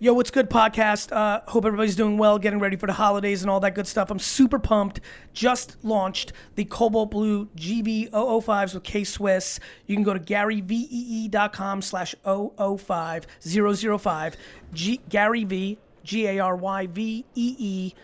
[0.00, 1.10] Yo, what's good, podcast?
[1.10, 4.12] Uh, hope everybody's doing well, getting ready for the holidays and all that good stuff.
[4.12, 5.00] I'm super pumped.
[5.32, 9.58] Just launched the Cobalt Blue GV005s with K Swiss.
[9.86, 14.36] You can go to garyvee.com slash 005 005.
[14.72, 17.94] G- Gary V, G A R Y V E E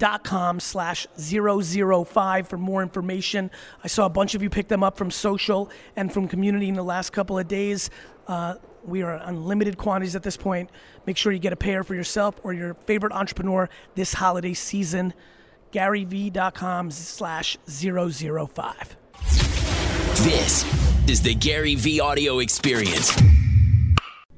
[0.00, 3.50] dot com slash 005 for more information.
[3.84, 6.74] I saw a bunch of you pick them up from social and from community in
[6.74, 7.90] the last couple of days.
[8.26, 10.70] Uh, we are unlimited quantities at this point.
[11.06, 15.14] Make sure you get a pair for yourself or your favorite entrepreneur this holiday season.
[15.72, 18.96] GaryVee.com slash 005.
[20.24, 23.16] This is the Gary V audio experience.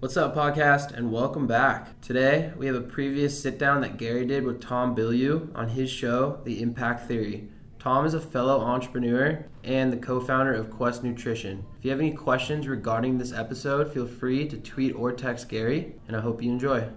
[0.03, 2.01] What's up, podcast, and welcome back.
[2.01, 5.93] Today, we have a previous sit down that Gary did with Tom Bilyeu on his
[5.93, 7.49] show, The Impact Theory.
[7.79, 11.65] Tom is a fellow entrepreneur and the co founder of Quest Nutrition.
[11.79, 15.95] If you have any questions regarding this episode, feel free to tweet or text Gary,
[16.09, 16.89] and I hope you enjoy.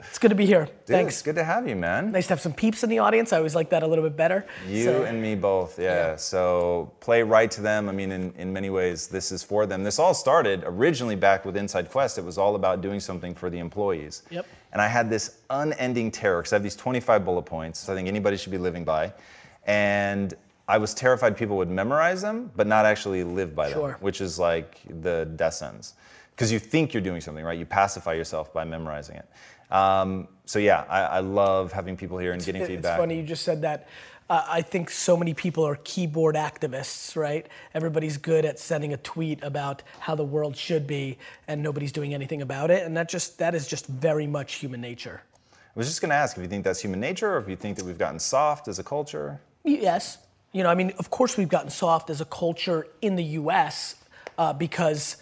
[0.00, 0.66] It's good to be here.
[0.66, 1.14] Dude, Thanks.
[1.14, 2.12] It's good to have you, man.
[2.12, 3.32] Nice to have some peeps in the audience.
[3.32, 4.46] I always like that a little bit better.
[4.68, 6.10] You So- and me both, yeah.
[6.10, 6.16] Yeah.
[6.16, 7.88] So play right to them.
[7.88, 9.82] I mean, in, in many ways, this is for them.
[9.82, 12.16] This all started originally back with Inside Quest.
[12.18, 14.22] It was all about doing something for the employees.
[14.30, 14.46] Yep.
[14.72, 18.06] And I had this unending terror because I have these 25 bullet points I think
[18.06, 19.12] anybody should be living by.
[19.66, 20.34] And
[20.68, 23.92] I was terrified people would memorize them, but not actually live by Sure.
[23.92, 25.94] them, which is like the death sentence.
[26.30, 27.58] Because you think you're doing something, right?
[27.58, 29.26] You pacify yourself by memorizing it.
[29.70, 32.92] Um, so yeah, I, I love having people here and getting It- feedback.
[32.92, 33.88] It's funny you just said that.
[34.30, 37.46] Uh, I think so many people are keyboard activists, right?
[37.72, 42.12] Everybody's good at sending a tweet about how the world should be, and nobody's doing
[42.12, 42.84] anything about it.
[42.84, 45.22] And that just that is just very much human nature.
[45.54, 47.56] I was just going to ask if you think that's human nature or if you
[47.56, 49.40] think that we've gotten soft as a culture.
[49.64, 50.18] Yes.
[50.52, 53.96] You know, I mean, of course, we've gotten soft as a culture in the US
[54.36, 55.18] uh, because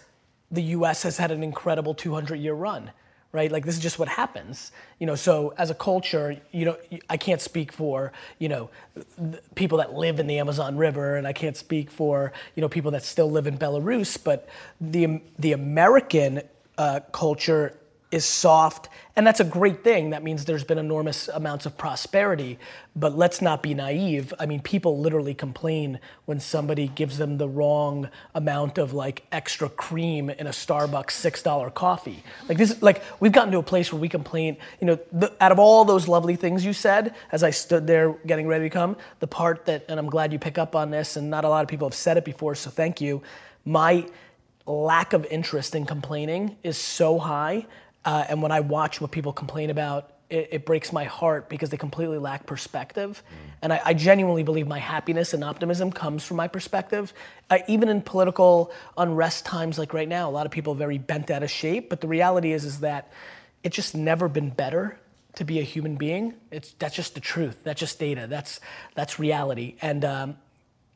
[0.51, 2.91] the US has had an incredible 200 year run,
[3.31, 3.51] right?
[3.51, 4.71] Like, this is just what happens.
[4.99, 6.77] You know, so as a culture, you know,
[7.09, 8.69] I can't speak for, you know,
[9.55, 12.91] people that live in the Amazon River, and I can't speak for, you know, people
[12.91, 14.47] that still live in Belarus, but
[14.79, 16.41] the, the American
[16.77, 17.77] uh, culture
[18.09, 18.87] is soft,
[19.17, 20.11] and that's a great thing.
[20.11, 22.57] That means there's been enormous amounts of prosperity.
[22.95, 24.33] But let's not be naive.
[24.39, 29.67] I mean, people literally complain when somebody gives them the wrong amount of like extra
[29.69, 32.23] cream in a Starbucks six dollar coffee.
[32.47, 34.55] Like this, like we've gotten to a place where we complain.
[34.79, 38.13] You know, the, out of all those lovely things you said, as I stood there
[38.25, 41.17] getting ready to come, the part that, and I'm glad you pick up on this,
[41.17, 43.21] and not a lot of people have said it before, so thank you.
[43.65, 44.07] My
[44.65, 47.65] lack of interest in complaining is so high.
[48.07, 51.71] Uh, and when I watch what people complain about, it, it breaks my heart because
[51.71, 53.21] they completely lack perspective.
[53.61, 57.13] And I, I genuinely believe my happiness and optimism comes from my perspective.
[57.49, 60.97] I, even in political unrest times like right now, a lot of people are very
[60.97, 61.89] bent out of shape.
[61.89, 63.11] But the reality is, is that
[63.61, 64.97] it's just never been better
[65.35, 66.33] to be a human being.
[66.49, 67.57] It's that's just the truth.
[67.65, 68.25] That's just data.
[68.29, 68.61] That's
[68.95, 69.75] that's reality.
[69.81, 70.37] And um,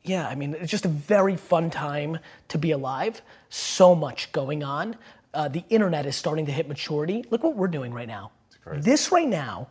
[0.02, 3.20] yeah, I mean, it's just a very fun time to be alive.
[3.50, 4.96] So much going on.
[5.34, 7.24] Uh, the internet is starting to hit maturity.
[7.30, 8.32] Look what we're doing right now.
[8.76, 9.68] This right now,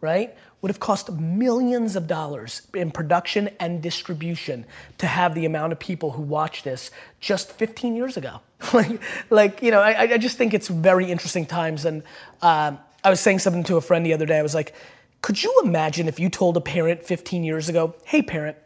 [0.00, 4.64] right, would have cost millions of dollars in production and distribution
[4.98, 8.40] to have the amount of people who watch this just 15 years ago.
[8.72, 11.84] like, like, you know, I, I just think it's very interesting times.
[11.84, 12.02] And
[12.42, 14.38] um, I was saying something to a friend the other day.
[14.38, 14.74] I was like,
[15.22, 18.56] could you imagine if you told a parent 15 years ago, hey, parent,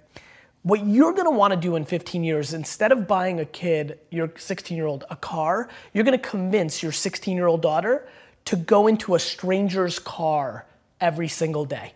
[0.63, 4.77] what you're gonna wanna do in 15 years, instead of buying a kid, your 16
[4.77, 8.07] year old, a car, you're gonna convince your 16 year old daughter
[8.45, 10.67] to go into a stranger's car
[11.01, 11.93] every single day.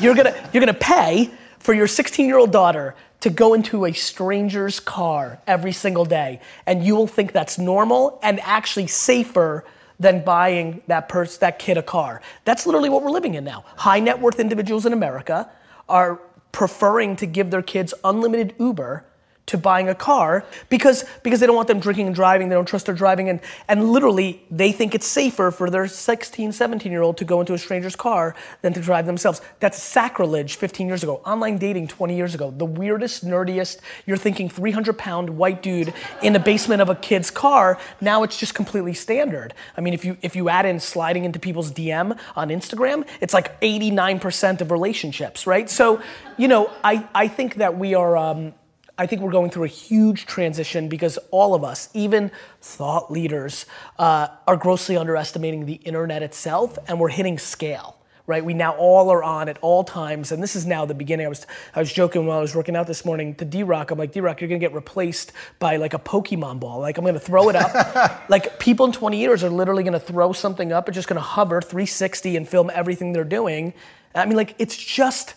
[0.00, 3.92] You're gonna, you're gonna pay for your 16 year old daughter to go into a
[3.92, 9.64] stranger's car every single day, and you will think that's normal and actually safer
[10.00, 12.20] than buying that person, that kid a car.
[12.44, 13.64] That's literally what we're living in now.
[13.76, 15.48] High net worth individuals in America
[15.88, 16.20] are
[16.54, 19.04] preferring to give their kids unlimited Uber
[19.46, 22.48] to buying a car because because they don't want them drinking and driving.
[22.48, 23.28] They don't trust their driving.
[23.28, 27.40] And and literally they think it's safer for their 16 17 year old to go
[27.40, 29.42] into a stranger's car than to drive themselves.
[29.60, 31.20] That's sacrilege 15 years ago.
[31.26, 32.50] Online dating 20 years ago.
[32.56, 35.92] The weirdest nerdiest you're thinking 300 pound white dude
[36.22, 37.78] in the basement of a kid's car.
[38.00, 39.52] Now it's just completely standard.
[39.76, 43.34] I mean if you if you add in sliding into people's dm on instagram it's
[43.34, 45.68] like 89% of relationships right?
[45.68, 46.00] So
[46.38, 48.54] you know i i think that we are um,
[48.96, 52.30] I think we're going through a huge transition because all of us, even
[52.60, 53.66] thought leaders,
[53.98, 57.96] uh, are grossly underestimating the internet itself, and we're hitting scale.
[58.26, 58.44] right?
[58.44, 61.26] We now all are on at all times, and this is now the beginning.
[61.26, 63.90] I was I was joking while I was working out this morning to D-Rock.
[63.90, 66.80] I'm like, D-Rock, you're gonna get replaced by like a Pokemon ball.
[66.80, 68.24] Like I'm gonna throw it up.
[68.30, 71.60] like people in 20 years are literally gonna throw something up and just gonna hover
[71.60, 73.74] 360 and film everything they're doing.
[74.14, 75.34] I mean, like it's just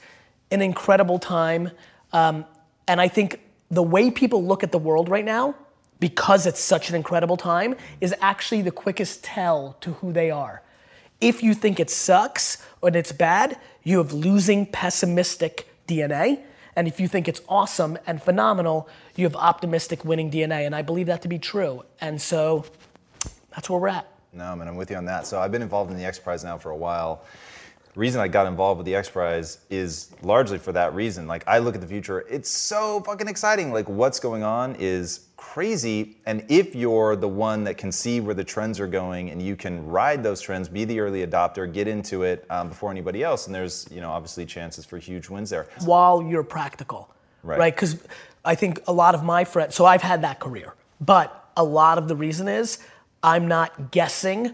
[0.51, 1.71] an incredible time,
[2.13, 2.45] um,
[2.87, 5.55] and I think the way people look at the world right now.
[5.99, 10.61] Because it's such an incredible time, is actually the quickest tell to who they are.
[11.19, 16.41] If you think it sucks and it's bad, you have losing pessimistic DNA.
[16.75, 20.67] And if you think it's awesome and phenomenal, you have optimistic winning DNA.
[20.67, 21.83] And I believe that to be true.
[21.99, 22.65] And so
[23.49, 24.07] that's where we're at.
[24.33, 25.25] No, man, I'm with you on that.
[25.25, 27.23] So I've been involved in the X Prize now for a while.
[27.97, 31.25] Reason I got involved with the X Prize is largely for that reason.
[31.25, 33.73] Like I look at the future, it's so fucking exciting.
[33.73, 36.17] Like what's going on is crazy.
[36.27, 39.55] And if you're the one that can see where the trends are going and you
[39.55, 43.47] can ride those trends, be the early adopter, get into it um, before anybody else,
[43.47, 45.67] and there's you know obviously chances for huge wins there.
[45.83, 47.09] While you're practical,
[47.41, 47.57] Right.
[47.57, 47.73] right?
[47.75, 47.97] Because
[48.45, 51.97] I think a lot of my friends, so I've had that career, but a lot
[51.97, 52.77] of the reason is
[53.23, 54.53] I'm not guessing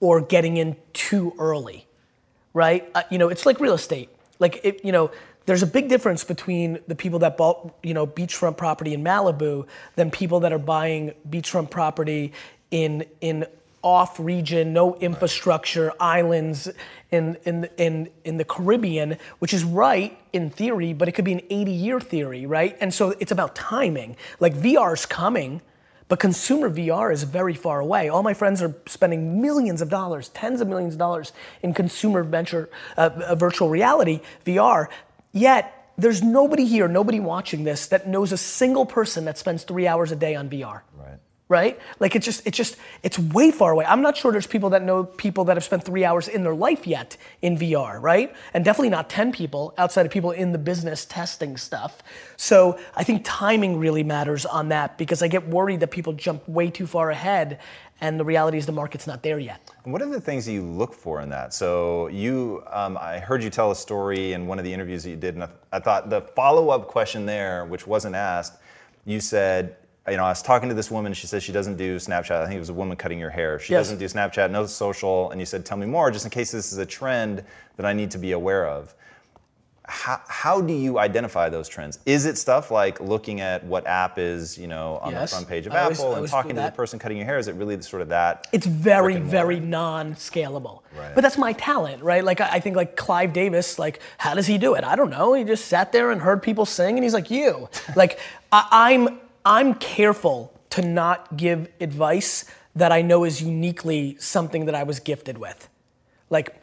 [0.00, 1.86] or getting in too early,
[2.54, 2.88] right?
[2.94, 4.08] Uh, you know, it's like real estate.
[4.38, 5.10] Like, it, you know,
[5.46, 9.66] there's a big difference between the people that bought, you know, beachfront property in Malibu
[9.96, 12.32] than people that are buying beachfront property
[12.70, 13.46] in in
[13.82, 16.68] off region, no infrastructure, islands
[17.10, 21.32] in in in in the Caribbean, which is right in theory, but it could be
[21.32, 22.76] an 80 year theory, right?
[22.80, 24.16] And so it's about timing.
[24.40, 25.62] Like VR's coming,
[26.08, 28.08] but consumer VR is very far away.
[28.08, 31.32] All my friends are spending millions of dollars, tens of millions of dollars
[31.62, 34.88] in consumer venture, uh, uh, virtual reality, VR.
[35.32, 39.86] Yet there's nobody here, nobody watching this that knows a single person that spends three
[39.86, 40.82] hours a day on VR.
[40.96, 41.18] Right.
[41.48, 41.80] Right?
[41.98, 43.86] Like it's just, it's just, it's way far away.
[43.86, 46.54] I'm not sure there's people that know people that have spent three hours in their
[46.54, 48.34] life yet in VR, right?
[48.52, 52.02] And definitely not 10 people outside of people in the business testing stuff.
[52.36, 56.46] So I think timing really matters on that because I get worried that people jump
[56.46, 57.58] way too far ahead
[58.00, 59.70] and the reality is the market's not there yet.
[59.84, 61.52] What are the things that you look for in that?
[61.52, 65.10] So you, um, I heard you tell a story in one of the interviews that
[65.10, 68.54] you did, and I, I thought the follow-up question there, which wasn't asked,
[69.04, 69.76] you said,
[70.10, 71.12] you know, I was talking to this woman.
[71.12, 72.30] She says she doesn't do Snapchat.
[72.42, 73.58] I think it was a woman cutting your hair.
[73.58, 73.86] She Yes.
[73.88, 75.30] doesn't do Snapchat, no social.
[75.30, 77.44] And you said, tell me more, just in case this is a trend
[77.76, 78.94] that I need to be aware of.
[79.90, 81.98] How, how do you identify those trends?
[82.04, 85.30] Is it stuff like looking at what app is, you know, on Yes.
[85.30, 87.24] the front page of I always- Apple and always talking to the person cutting your
[87.24, 87.38] hair?
[87.38, 88.48] Is it really sort of that?
[88.52, 90.80] It's very, very non-scalable.
[90.94, 91.14] Right.
[91.14, 92.22] But that's my talent, right?
[92.22, 94.84] Like I I think like Clive Davis, like how does he do it?
[94.84, 95.32] I don't know.
[95.32, 97.70] He just sat there and heard people sing, and he's like you.
[97.96, 98.18] like
[98.52, 102.44] I, I'm I'm careful to not give advice
[102.76, 105.70] that I know is uniquely something that I was gifted with.
[106.28, 106.62] Like,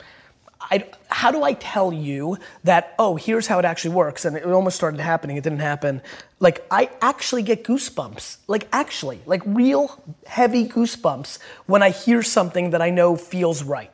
[0.62, 4.24] I, how do I tell you that, oh, here's how it actually works?
[4.24, 6.00] And it almost started happening, it didn't happen.
[6.40, 8.38] Like, I actually get goosebumps.
[8.48, 13.92] Like, actually, like real heavy goosebumps when I hear something that I know feels right.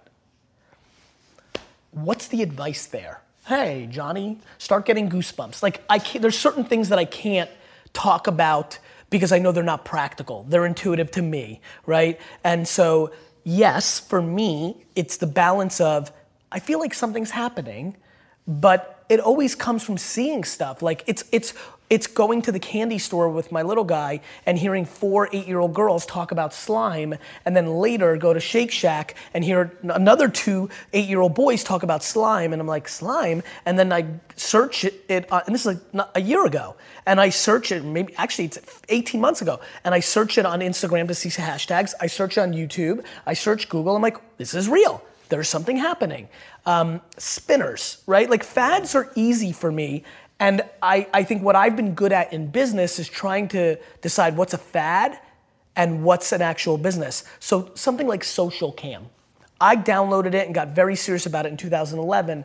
[1.91, 3.21] What's the advice there?
[3.45, 5.63] Hey, Johnny, start getting goosebumps.
[5.63, 7.49] Like, I there's certain things that I can't
[7.93, 8.79] talk about
[9.11, 10.45] because I know they're not practical.
[10.49, 12.19] They're intuitive to me, right?
[12.43, 13.11] And so,
[13.43, 16.11] yes, for me, it's the balance of
[16.51, 17.95] I feel like something's happening,
[18.47, 20.81] but it always comes from seeing stuff.
[20.81, 21.53] Like it's it's
[21.91, 26.05] it's going to the candy store with my little guy and hearing four eight-year-old girls
[26.05, 27.13] talk about slime,
[27.45, 32.01] and then later go to Shake Shack and hear another two eight-year-old boys talk about
[32.01, 34.05] slime, and I'm like slime, and then I
[34.37, 37.83] search it, it uh, and this is like a year ago, and I search it
[37.83, 41.93] maybe actually it's 18 months ago, and I search it on Instagram to see hashtags.
[41.99, 43.03] I search on YouTube.
[43.25, 43.97] I search Google.
[43.97, 46.27] I'm like, this is real there's something happening.
[46.65, 48.29] Um, spinners, right?
[48.29, 50.03] Like fads are easy for me.
[50.41, 54.35] And I, I think what I've been good at in business is trying to decide
[54.35, 55.19] what's a fad
[55.75, 57.23] and what's an actual business.
[57.39, 59.05] So something like Social Cam.
[59.61, 62.43] I downloaded it and got very serious about it in 2011.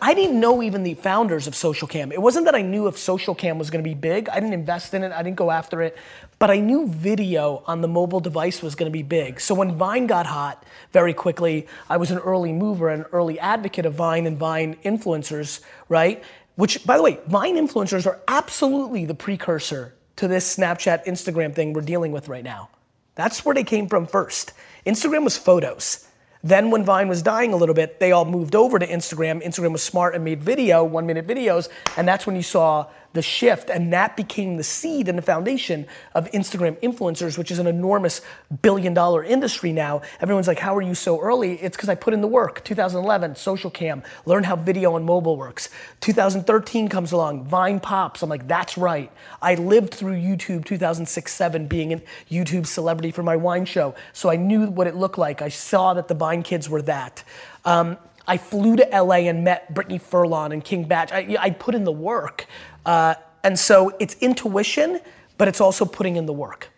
[0.00, 2.10] I didn't know even the founders of Social Cam.
[2.10, 4.30] It wasn't that I knew if Social Cam was gonna be big.
[4.30, 5.98] I didn't invest in it, I didn't go after it.
[6.38, 9.38] But I knew video on the mobile device was gonna be big.
[9.38, 13.84] So when Vine got hot very quickly, I was an early mover and early advocate
[13.84, 16.24] of Vine and Vine influencers, right?
[16.58, 21.72] Which, by the way, Vine influencers are absolutely the precursor to this Snapchat, Instagram thing
[21.72, 22.68] we're dealing with right now.
[23.14, 24.54] That's where they came from first.
[24.84, 26.08] Instagram was photos.
[26.42, 29.40] Then when Vine was dying a little bit, they all moved over to Instagram.
[29.44, 33.22] Instagram was smart and made video, one minute videos, and that's when you saw the
[33.22, 37.66] shift, and that became the seed and the foundation of Instagram influencers, which is an
[37.66, 38.20] enormous
[38.62, 40.02] billion dollar industry now.
[40.20, 41.54] Everyone's like, How are you so early?
[41.54, 42.62] It's because I put in the work.
[42.64, 45.70] 2011, social cam, learn how video on mobile works.
[46.00, 48.22] 2013 comes along, Vine pops.
[48.22, 49.10] I'm like, That's right.
[49.40, 53.94] I lived through YouTube 2006 7 being a YouTube celebrity for my wine show.
[54.12, 55.40] So I knew what it looked like.
[55.40, 57.24] I saw that the Vine kids were that.
[57.64, 57.96] Um,
[58.28, 61.12] I flew to LA and met Brittany Furlan and King Bach.
[61.12, 62.46] I, I put in the work.
[62.86, 65.00] Uh, and so it's intuition,
[65.38, 66.70] but it's also putting in the work.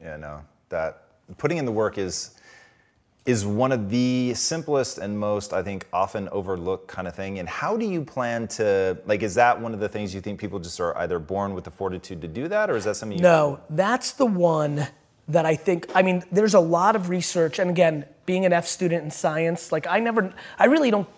[0.00, 1.04] Yeah, no, that
[1.38, 2.32] putting in the work is
[3.24, 7.40] is one of the simplest and most I think often overlooked kind of thing.
[7.40, 9.22] And how do you plan to like?
[9.22, 11.70] Is that one of the things you think people just are either born with the
[11.70, 13.18] fortitude to do that, or is that something?
[13.18, 14.86] you No, that's the one
[15.28, 15.86] that I think.
[15.94, 19.72] I mean, there's a lot of research, and again, being an F student in science,
[19.72, 21.08] like I never, I really don't.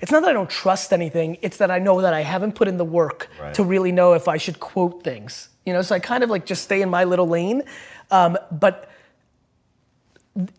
[0.00, 1.38] It's not that I don't trust anything.
[1.40, 3.54] It's that I know that I haven't put in the work Right.
[3.54, 5.48] to really know if I should quote things.
[5.64, 7.62] You know, so I kind of like just stay in my little lane.
[8.10, 8.90] Um, but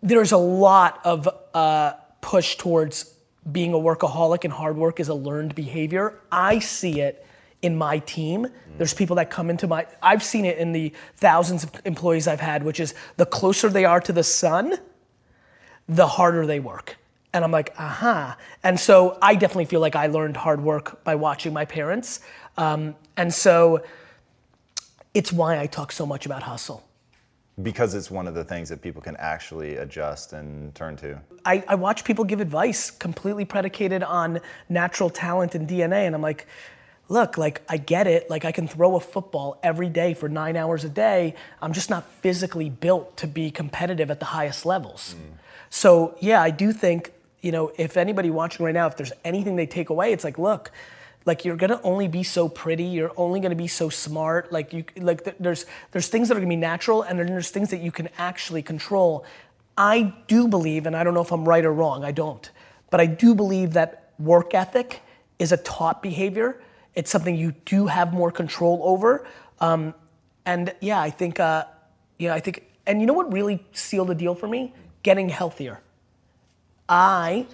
[0.01, 3.13] there's a lot of uh, push towards
[3.51, 6.19] being a workaholic and hard work is a learned behavior.
[6.31, 7.25] I see it
[7.61, 8.47] in my team.
[8.77, 12.39] There's people that come into my, I've seen it in the thousands of employees I've
[12.39, 14.75] had, which is the closer they are to the sun,
[15.89, 16.97] the harder they work.
[17.33, 18.37] And I'm like, aha.
[18.63, 22.19] And so I definitely feel like I learned hard work by watching my parents.
[22.57, 23.83] Um, and so
[25.13, 26.83] it's why I talk so much about hustle.
[27.63, 31.19] because it's one of the things that people can actually adjust and turn to.
[31.43, 36.21] I, I watch people give advice completely predicated on natural talent and DNA, and I'm
[36.21, 36.45] like,
[37.09, 38.29] look, like I get it.
[38.29, 41.35] Like I can throw a football every day for nine hours a day.
[41.61, 45.15] I'm just not physically built to be competitive at the highest levels.
[45.17, 45.37] Mm.
[45.69, 47.11] So yeah, I do think
[47.41, 50.37] you know if anybody watching right now, if there's anything they take away, it's like,
[50.37, 50.71] look.
[51.25, 52.85] Like you're gonna only be so pretty.
[52.85, 54.53] You're only gonna be so smart.
[54.53, 57.49] Like you, like th- there's there's things that are gonna be natural, and then there's
[57.49, 59.25] things that you can actually control.
[59.77, 62.49] I do believe, and I don't know if I'm right or wrong, I don't,
[62.89, 65.01] but I do believe that work ethic
[65.37, 66.61] is a taught behavior.
[66.97, 69.27] It's something you do have more control over.
[69.59, 69.93] Um,
[70.47, 71.65] and yeah, I think, uh,
[72.17, 74.73] yeah, I think, and you know what really sealed the deal for me?
[75.03, 75.79] Getting healthier.
[76.89, 77.45] I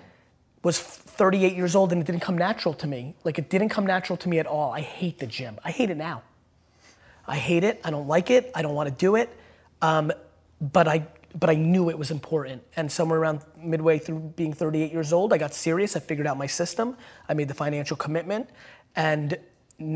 [0.64, 3.16] was 38 years old and it didn't come natural to me.
[3.26, 4.72] Like it didn't come natural to me at all.
[4.72, 5.60] I hate the gym.
[5.66, 6.24] I hate it now.
[7.28, 7.82] I hate it.
[7.84, 8.50] I don't like it.
[8.56, 9.30] I don't want to do it.
[9.82, 10.14] Um,
[10.62, 11.06] but I
[11.38, 12.62] but I knew it was important.
[12.76, 15.96] And somewhere around midway through being 38 years old, I got serious.
[15.96, 16.96] I figured out my system.
[17.28, 18.50] I made the financial commitment,
[18.96, 19.38] and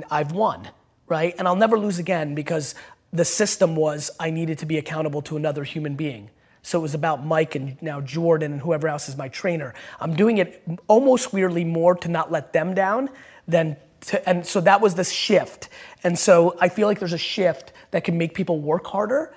[0.09, 0.69] I've won,
[1.07, 1.35] right?
[1.37, 2.75] And I'll never lose again because
[3.13, 6.29] the system was I needed to be accountable to another human being.
[6.61, 9.73] So it was about Mike and now Jordan and whoever else is my trainer.
[10.01, 13.09] I'm doing it almost weirdly more to not let them down
[13.47, 15.69] than to, and so that was the shift.
[16.03, 19.33] And so I feel like there's a shift that can make people work harder.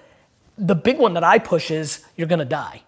[0.58, 2.82] The big one that I push is you're gonna die.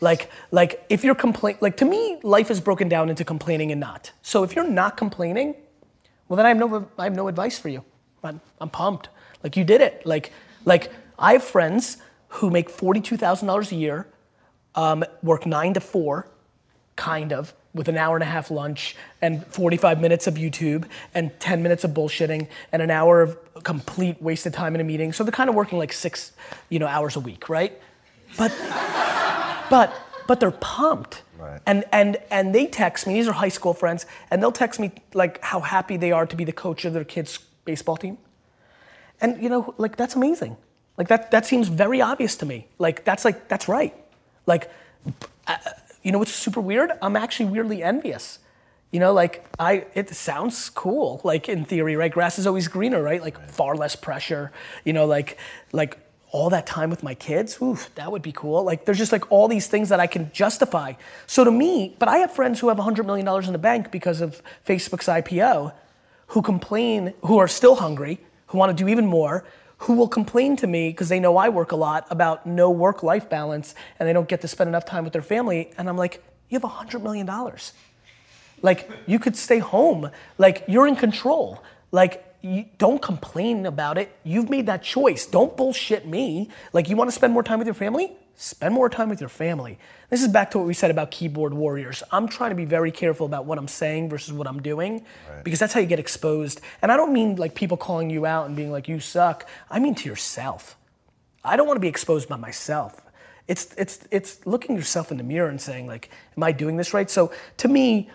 [0.00, 3.80] Like, like if you're complain, like to me, life is broken down into complaining and
[3.80, 4.12] not.
[4.22, 5.56] So if you're not complaining,
[6.28, 7.84] well then I have no, I have no advice for you.
[8.22, 9.08] I'm, I'm pumped.
[9.42, 10.04] Like you did it.
[10.06, 10.32] Like,
[10.64, 14.06] like I have friends who make forty-two thousand dollars a year,
[14.74, 16.28] um, work nine to four,
[16.96, 21.38] kind of, with an hour and a half lunch and 45 minutes of YouTube and
[21.40, 25.12] 10 minutes of bullshitting and an hour of complete wasted time in a meeting.
[25.12, 26.32] So they're kind of working like six,
[26.68, 27.78] you know, hours a week, right?
[28.38, 28.54] But,
[29.70, 29.92] but,
[30.28, 31.22] but they're pumped.
[31.44, 31.60] Right.
[31.66, 34.92] And, and, and they text me, these are high school friends, and they'll text me
[35.12, 38.18] like how happy they are to be the coach of their kids' baseball team.
[39.20, 40.56] And you know, like that's amazing.
[40.96, 42.66] Like that that seems very obvious to me.
[42.78, 43.94] Like that's like that's right.
[44.46, 44.70] Like
[45.46, 45.56] uh,
[46.02, 46.90] you know what's super weird?
[47.00, 48.38] I'm actually weirdly envious.
[48.90, 52.12] You know, like I it sounds cool, like in theory, right?
[52.12, 53.20] Grass is always greener, right?
[53.20, 54.52] Like far less pressure.
[54.84, 55.38] You know, like
[55.72, 55.98] like
[56.34, 58.64] all that time with my kids, oof, that would be cool.
[58.64, 60.94] Like there's just like all these things that I can justify.
[61.28, 64.20] So to me, but I have friends who have $100 million in the bank because
[64.20, 65.72] of Facebook's IPO
[66.28, 69.44] who complain, who are still hungry, who want to do even more,
[69.78, 73.04] who will complain to me because they know I work a lot about no work
[73.04, 75.70] life balance and they don't get to spend enough time with their family.
[75.78, 77.30] And I'm like, you have $100 million.
[78.60, 80.10] Like, you could stay home.
[80.36, 81.62] Like, you're in control.
[81.92, 84.14] Like, you, don't complain about it.
[84.22, 85.24] You've made that choice.
[85.24, 86.50] Don't bullshit me.
[86.74, 88.12] Like, you want to spend more time with your family?
[88.36, 89.78] Spend more time with your family.
[90.10, 92.02] This is back to what we said about keyboard warriors.
[92.10, 95.06] I'm trying to be very careful about what I'm saying versus what I'm doing
[95.42, 96.60] because that's how you get exposed.
[96.82, 99.48] And I don't mean like people calling you out and being like, you suck.
[99.70, 100.76] I mean to yourself.
[101.44, 103.00] I don't want to be exposed by myself.
[103.46, 106.92] It's, it's, it's looking yourself in the mirror and saying, like, am I doing this
[106.92, 107.08] right?
[107.08, 108.10] So to me,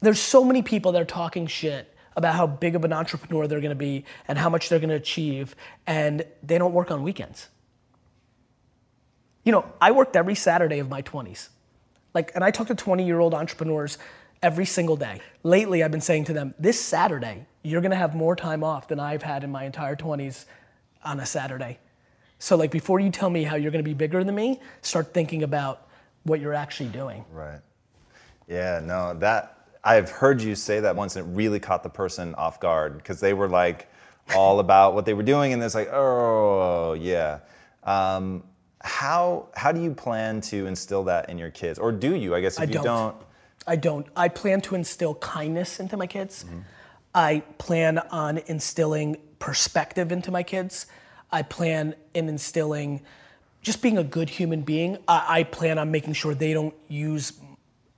[0.00, 3.60] there's so many people that are talking shit about how big of an entrepreneur they're
[3.60, 5.54] gonna be and how much they're gonna achieve,
[5.86, 7.48] and they don't work on weekends.
[9.44, 11.48] You know, I worked every Saturday of my 20s.
[12.14, 13.98] Like, and I talk to 20 year old entrepreneurs
[14.42, 15.20] every single day.
[15.42, 19.00] Lately, I've been saying to them, this Saturday, you're gonna have more time off than
[19.00, 20.44] I've had in my entire 20s
[21.04, 21.78] on a Saturday.
[22.38, 25.42] So, like, before you tell me how you're gonna be bigger than me, start thinking
[25.42, 25.88] about
[26.24, 27.24] what you're actually doing.
[27.32, 27.60] Right.
[28.46, 32.34] Yeah, no, that I've heard you say that once and it really caught the person
[32.36, 33.88] off guard because they were like
[34.34, 37.40] all about what they were doing and it's like, oh, yeah.
[37.82, 38.42] Um,
[38.80, 41.78] how how do you plan to instill that in your kids?
[41.78, 42.34] Or do you?
[42.34, 42.84] I guess if I you don't.
[42.84, 43.16] don't
[43.66, 44.06] I don't.
[44.14, 46.44] I plan to instill kindness into my kids.
[47.14, 50.86] I plan on instilling perspective into my kids.
[51.32, 53.00] I plan in instilling
[53.62, 54.98] just being a good human being.
[55.08, 57.32] I, I plan on making sure they don't use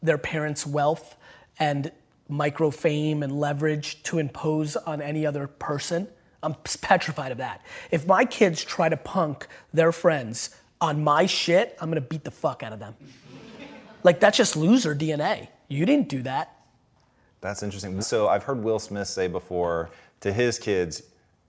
[0.02, 1.16] their parents' wealth
[1.58, 1.90] and
[2.28, 6.08] micro fame and leverage to impose on any other person.
[6.42, 7.64] I'm petrified of that.
[7.90, 12.30] If my kids try to punk their friends on my shit, I'm gonna beat the
[12.30, 12.94] fuck out of them.
[14.02, 15.48] Like that's just loser DNA.
[15.68, 16.52] You didn't do that.
[17.40, 18.00] That's interesting.
[18.00, 21.02] So I've heard Will Smith say before to his kids,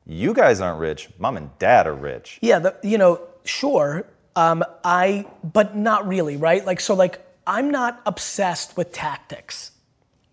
[0.05, 1.09] "You guys aren't rich.
[1.17, 4.05] Mom and Dad are rich." Yeah, the, you know, sure.
[4.35, 6.63] Um, I, but not really, right?
[6.63, 9.71] Like, so, like, I'm not obsessed with tactics.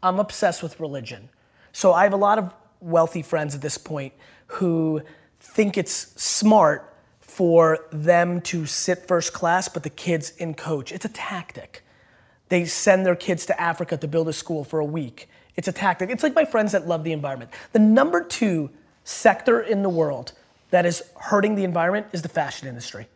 [0.05, 1.31] I'm obsessed with religion.
[1.73, 4.13] So I have a lot of wealthy friends at this point
[4.47, 5.03] who
[5.41, 10.93] think it's smart for them to sit first class, but the kids in coach.
[10.93, 11.83] It's a tactic.
[12.51, 15.29] They send their kids to Africa to build a school for a week.
[15.57, 16.11] It's a tactic.
[16.11, 17.51] It's like my friends that love the environment.
[17.73, 18.71] The number two
[19.05, 20.33] sector in the world
[20.71, 23.09] that is hurting the environment is the fashion industry.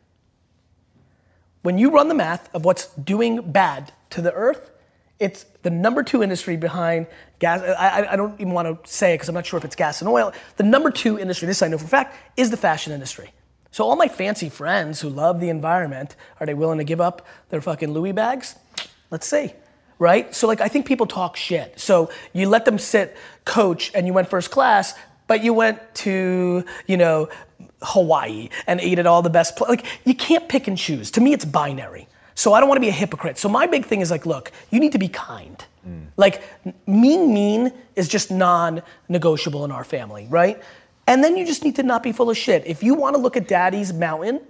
[1.63, 4.71] When you run the math of what's doing bad to the earth,
[5.21, 7.07] it's the number two industry behind
[7.39, 7.61] gas.
[7.63, 10.01] I, I- don't even want to say it because I'm not sure if it's gas
[10.01, 10.33] and oil.
[10.57, 13.33] The number two industry, this I know for a fact, is the fashion industry.
[13.71, 17.27] So all my fancy friends who love the environment, are they willing to give up
[17.51, 18.57] their fucking Louis bags?
[19.11, 19.53] Let's see.
[19.99, 20.33] Right?
[20.35, 21.79] So like I think people talk shit.
[21.79, 24.95] So you let them sit coach and you went first class,
[25.27, 27.29] but you went to, you know,
[27.83, 31.11] Hawaii and ate at all the best pla- like you can't pick and choose.
[31.13, 32.09] To me it's binary.
[32.39, 33.37] So I don't want to be a hypocrite.
[33.37, 35.65] So my big thing is like, look, you need to be kind.
[35.85, 36.07] Mm.
[36.17, 36.41] Like
[36.87, 40.63] mean mean is just non-negotiable in our family, right?
[41.09, 42.65] And then you just need to not be full of shit.
[42.65, 44.41] If you want to look at daddy's mountain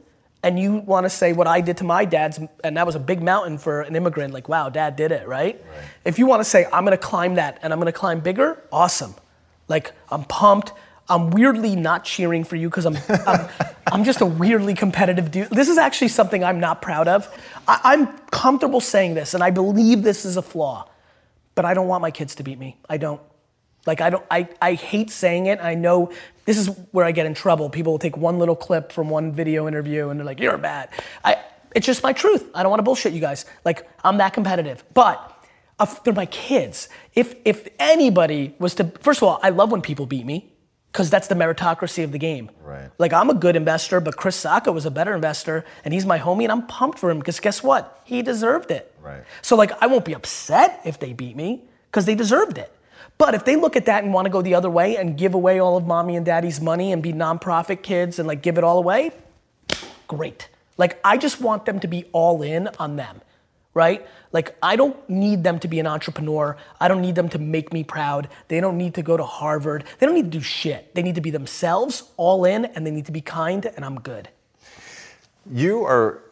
[0.42, 3.01] and you want to say what I did to my dad's, and that was a
[3.01, 5.59] big mountain for an immigrant, like, wow, dad did it, right?
[6.05, 9.14] If you want to say, I'm gonna climb that and I'm gonna climb bigger, awesome.
[9.66, 10.72] Like, I'm pumped.
[11.09, 13.48] I'm weirdly not cheering for you because I'm, I'm,
[13.92, 15.48] I'm just a weirdly competitive dude.
[15.48, 17.35] This is actually something I'm not proud of.
[17.68, 20.88] I, I'm comfortable saying this, and I believe this is a flaw,
[21.54, 22.78] but I don't want my kids to beat me.
[22.88, 23.20] I don't.
[23.87, 25.61] Like I don't I, I hate saying it.
[25.62, 26.12] I know
[26.44, 27.70] this is where I get in trouble.
[27.70, 30.90] People will take one little clip from one video interview and they're like, you're bad.
[31.24, 31.37] I
[31.74, 32.44] it's just my truth.
[32.54, 33.46] I don't want to bullshit you guys.
[33.64, 34.85] Like I'm that competitive.
[34.92, 35.46] But
[35.78, 36.88] uh, they're my kids.
[37.14, 40.52] If if anybody was to first of all, I love when people beat me.
[40.92, 42.51] Because that's the meritocracy of the game.
[42.64, 42.90] Right.
[42.98, 46.18] Like I'm a good investor, but Chris Sacca was a better investor, and he's my
[46.18, 48.01] homie, and I'm pumped for him because guess what?
[48.05, 48.92] He deserved it.
[49.03, 49.22] Right.
[49.42, 52.72] So like I won't be upset if they beat me because they deserved it.
[53.18, 55.35] But if they look at that and want to go the other way and give
[55.35, 58.64] away all of mommy and daddy's money and be nonprofit kids and like give it
[58.64, 59.11] all away,
[60.07, 60.48] great.
[60.77, 63.20] Like I just want them to be all in on them,
[63.74, 64.07] right?
[64.33, 66.57] Like I don't need them to be an entrepreneur.
[66.81, 68.28] I don't need them to make me proud.
[68.48, 69.85] They don't need to go to Harvard.
[69.98, 70.94] They don't need to do shit.
[70.94, 74.00] They need to be themselves, all in, and they need to be kind, and I'm
[74.00, 74.28] good.
[75.50, 76.22] You are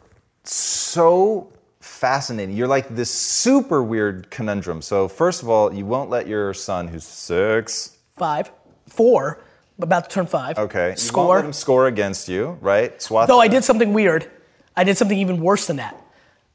[0.45, 2.57] so fascinating.
[2.57, 4.83] You're like this super weird conundrum.
[4.83, 8.51] So first of all, you won't let your son, who's six, Five,
[8.89, 9.41] four,
[9.79, 10.59] about to turn five.
[10.59, 11.37] okay, you won't Score.
[11.37, 13.01] let him score against you, right?
[13.01, 13.29] Swat.
[13.29, 14.31] Though I did something weird.
[14.75, 16.03] I did something even worse than that.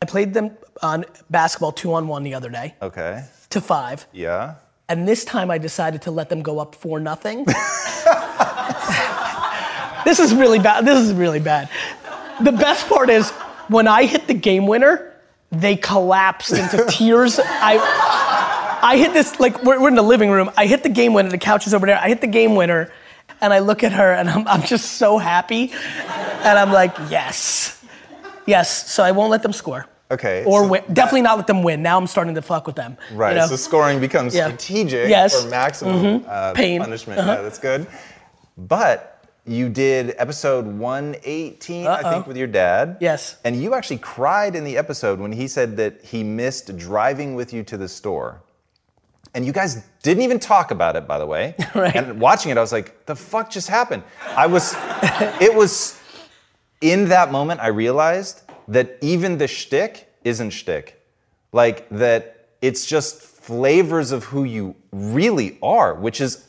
[0.02, 3.24] I played them on basketball two on one the other day Okay.
[3.52, 4.08] to five.
[4.12, 4.56] Yeah.
[4.90, 7.46] And this time I decided to let them go up four nothing.
[10.06, 10.86] this is really bad.
[10.86, 11.70] This is really bad.
[12.42, 13.30] The best part is
[13.70, 15.14] when I hit the game winner,
[15.52, 17.40] they collapsed into tears.
[17.40, 17.78] I
[18.82, 20.50] I hit this like we're, we're in the living room.
[20.58, 21.30] I hit the game winner.
[21.30, 22.00] The couch is over there.
[22.00, 22.92] I hit the game winner,
[23.40, 27.81] and I look at her and I'm I'm just so happy, and I'm like yes,
[28.56, 28.68] yes.
[28.94, 29.82] So I won't let them score.
[30.16, 30.82] Okay, Or so win.
[31.00, 31.78] Definitely not let them win.
[31.82, 32.92] Now I'm starting to fuck with them.
[33.12, 33.36] you Right.
[33.38, 33.48] know?
[33.48, 34.48] So scoring becomes Yeah.
[34.48, 35.30] strategic Yes.
[35.34, 35.44] Mm-hmm.
[35.46, 36.80] for maximum uh, Pain.
[36.82, 37.18] punishment.
[37.20, 37.32] Uh-huh.
[37.36, 37.82] Yeah, that's good.
[38.58, 38.98] But
[39.46, 42.98] you did episode 118, I think, with your dad.
[43.00, 43.38] Yes.
[43.46, 47.54] And you actually cried in the episode when he said that he missed driving with
[47.54, 48.42] you to the store.
[49.34, 51.56] And you guys didn't even talk about it, by the way.
[51.76, 51.96] Right.
[51.96, 54.04] And watching it, I was like, the fuck just happened?
[54.36, 54.76] I was,
[55.48, 56.01] it was,
[56.82, 61.02] in that moment, I realized that even the shtick isn't shtick.
[61.52, 66.46] Like, that it's just flavors of who you really are, which is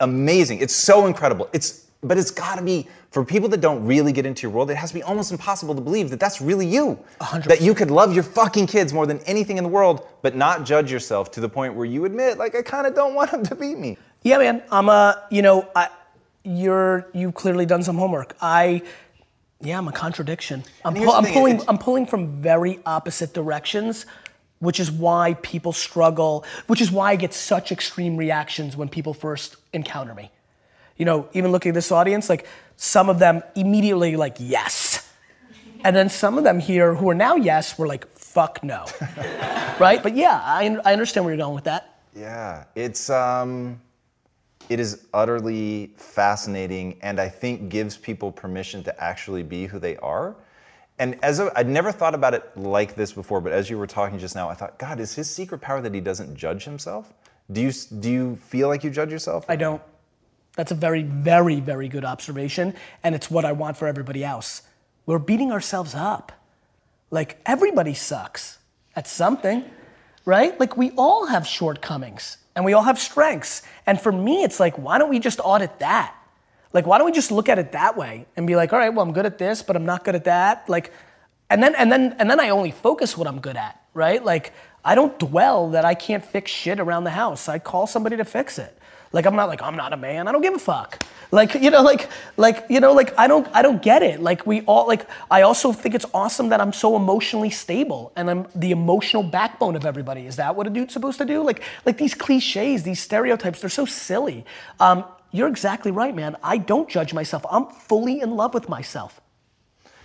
[0.00, 0.60] amazing.
[0.60, 1.48] It's so incredible.
[1.52, 4.70] It's but it's got to be for people that don't really get into your world.
[4.70, 6.98] It has to be almost impossible to believe that that's really you.
[7.46, 10.64] That you could love your fucking kids more than anything in the world, but not
[10.64, 13.42] judge yourself to the point where you admit, like, I kind of don't want them
[13.44, 13.98] to beat me.
[14.22, 14.62] Yeah, man.
[14.70, 15.88] I'm a, you know, I,
[16.44, 18.36] you're, you've clearly done some homework.
[18.40, 18.82] I,
[19.60, 20.64] yeah, I'm a contradiction.
[20.84, 24.06] I'm, here's pull- I'm thing, pulling, I'm pulling from very opposite directions,
[24.60, 29.14] which is why people struggle, which is why I get such extreme reactions when people
[29.14, 30.30] first encounter me.
[30.96, 35.08] You know, even looking at this audience, like some of them immediately like, yes.
[35.84, 38.84] And then some of them here who are now yes were like, fuck no.
[39.80, 40.02] right?
[40.02, 42.00] But yeah, I, I understand where you're going with that.
[42.16, 43.80] Yeah, it's um,
[44.68, 49.96] it is utterly fascinating, and I think gives people permission to actually be who they
[49.96, 50.36] are.
[50.98, 54.18] And as I'd never thought about it like this before, but as you were talking
[54.18, 57.12] just now, I thought, God, is his secret power that he doesn't judge himself?
[57.50, 59.44] Do you do you feel like you judge yourself?
[59.48, 59.80] I don't.
[60.56, 64.62] That's a very, very, very good observation, and it's what I want for everybody else.
[65.06, 66.32] We're beating ourselves up.
[67.10, 68.58] Like, everybody sucks
[68.96, 69.64] at something,
[70.24, 70.58] right?
[70.58, 73.62] Like, we all have shortcomings and we all have strengths.
[73.86, 76.12] And for me, it's like, why don't we just audit that?
[76.72, 78.92] Like, why don't we just look at it that way and be like, all right,
[78.92, 80.68] well, I'm good at this, but I'm not good at that.
[80.68, 80.92] Like,
[81.50, 84.22] and then and then and then I only focus what I'm good at, right?
[84.24, 84.52] Like,
[84.84, 87.48] I don't dwell that I can't fix shit around the house.
[87.48, 88.76] I call somebody to fix it.
[89.12, 90.28] Like I'm not like I'm not a man.
[90.28, 91.02] I don't give a fuck.
[91.30, 94.20] Like you know, like like you know, like I don't I don't get it.
[94.20, 98.30] Like we all like I also think it's awesome that I'm so emotionally stable and
[98.30, 100.26] I'm the emotional backbone of everybody.
[100.26, 101.42] Is that what a dude's supposed to do?
[101.42, 104.44] Like like these cliches, these stereotypes, they're so silly.
[104.80, 106.36] Um, you're exactly right, man.
[106.42, 107.44] I don't judge myself.
[107.50, 109.20] I'm fully in love with myself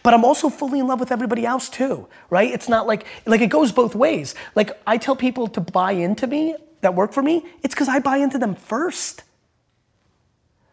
[0.04, 2.52] but I'm also fully in love with everybody else too, right?
[2.52, 4.36] It's not like like it goes both ways.
[4.54, 8.00] Like I tell people to buy into me that work for me, it's because I
[8.00, 9.24] buy into them first.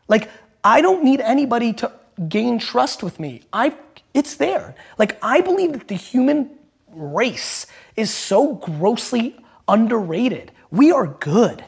[0.08, 0.28] Like
[0.62, 1.90] I don't need anybody to
[2.28, 3.42] gain trust with me.
[3.52, 3.74] I
[4.12, 4.74] it's there.
[4.98, 6.50] Like I believe that the human
[6.88, 9.36] race is so grossly
[9.68, 10.52] underrated.
[10.70, 11.64] We are good.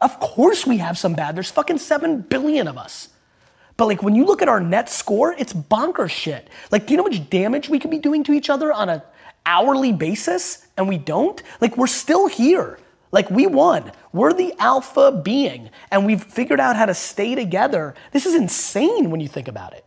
[0.00, 1.36] Of course we have some bad.
[1.36, 3.08] There's fucking 7 billion of us.
[3.76, 6.48] But like when you look at our net score, it's bonkers shit.
[6.70, 8.90] Like, do you know how much damage we could be doing to each other on
[8.90, 9.02] a
[9.46, 11.42] hourly basis and we don't?
[11.60, 12.78] Like we're still here.
[13.12, 13.92] Like we won.
[14.12, 17.94] We're the alpha being and we've figured out how to stay together.
[18.12, 19.84] This is insane when you think about it.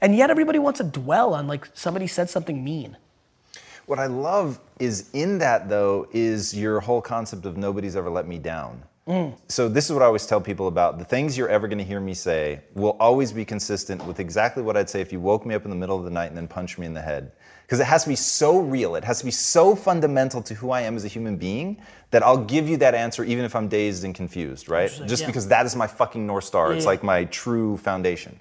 [0.00, 2.96] And yet everybody wants to dwell on like somebody said something mean.
[3.86, 8.26] What I love is in that though is your whole concept of nobody's ever let
[8.26, 8.82] me down.
[9.06, 9.36] Mm.
[9.48, 11.84] So this is what I always tell people about the things you're ever going to
[11.84, 15.44] hear me say will always be consistent with exactly what I'd say if you woke
[15.44, 17.32] me up in the middle of the night and then punched me in the head.
[17.62, 20.70] Because it has to be so real, it has to be so fundamental to who
[20.70, 23.68] I am as a human being that I'll give you that answer even if I'm
[23.68, 24.90] dazed and confused, right?
[25.06, 25.26] Just yeah.
[25.26, 26.72] because that is my fucking north star.
[26.72, 26.90] It's Yeah.
[26.90, 28.38] like my true foundation.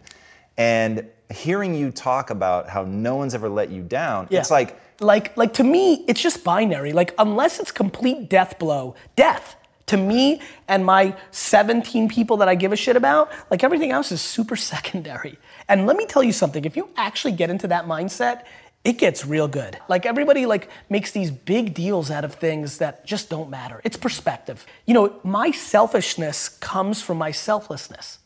[0.58, 5.36] And hearing you talk about how no one's ever let you down, it's like like
[5.36, 9.56] like to me it's just binary like unless it's complete death blow death
[9.88, 14.12] to me and my 17 people that i give a shit about like everything else
[14.12, 17.86] is super secondary and let me tell you something if you actually get into that
[17.86, 18.44] mindset
[18.84, 23.06] it gets real good like everybody like makes these big deals out of things that
[23.06, 28.20] just don't matter it's perspective you know my selfishness comes from my selflessness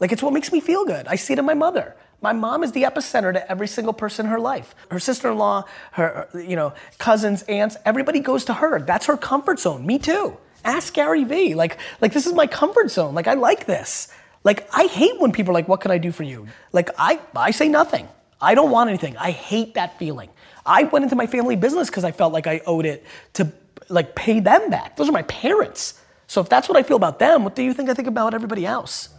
[0.00, 1.06] like it's what makes me feel good.
[1.06, 1.96] I see it in my mother.
[2.20, 4.74] My mom is the epicenter to every single person in her life.
[4.90, 8.80] Her sister-in-law, her, you know, cousins, aunts, everybody goes to her.
[8.80, 9.86] That's her comfort zone.
[9.86, 10.36] Me too.
[10.64, 11.54] Ask Gary Vee.
[11.54, 13.14] Like, like this is my comfort zone.
[13.14, 14.08] Like I like this.
[14.42, 16.48] Like I hate when people are like, what can I do for you?
[16.72, 18.08] Like I, I say nothing.
[18.44, 19.16] I don't want anything.
[19.16, 20.30] I hate that feeling.
[20.66, 23.04] I went into my family business because I felt like I owed it
[23.34, 23.52] to
[23.88, 24.96] like pay them back.
[24.96, 26.00] Those are my parents.
[26.26, 28.34] So if that's what I feel about them, what do you think I think about
[28.34, 29.10] everybody else?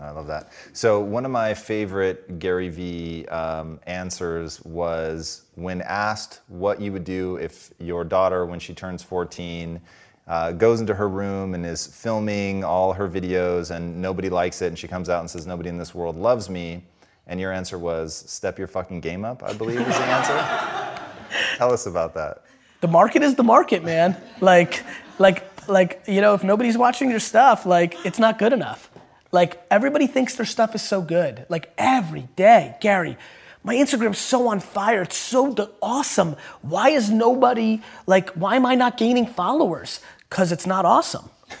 [0.00, 0.52] I love that.
[0.72, 7.04] So one of my favorite Gary Vee um, answers was when asked what you would
[7.04, 9.78] do if your daughter, when she turns 14,
[10.26, 14.68] uh, goes into her room and is filming all her videos and nobody likes it,
[14.68, 16.84] and she comes out and says, "Nobody in this world loves me,"
[17.26, 21.02] and your answer was, "Step your fucking game up." I believe is the answer.
[21.56, 22.42] Tell us about that.
[22.80, 24.16] the market is the market, man.
[24.40, 24.82] Like,
[25.18, 28.90] like, like, you know, if nobody's watching your stuff, like, it's not good enough.
[29.32, 31.46] Like, everybody thinks their stuff is so good.
[31.48, 33.16] Like, every day, Gary,
[33.62, 35.02] my Instagram's so on fire.
[35.02, 36.34] It's so d- awesome.
[36.62, 40.00] Why is nobody, like, why am I not gaining followers?
[40.28, 41.28] Because it's not awesome.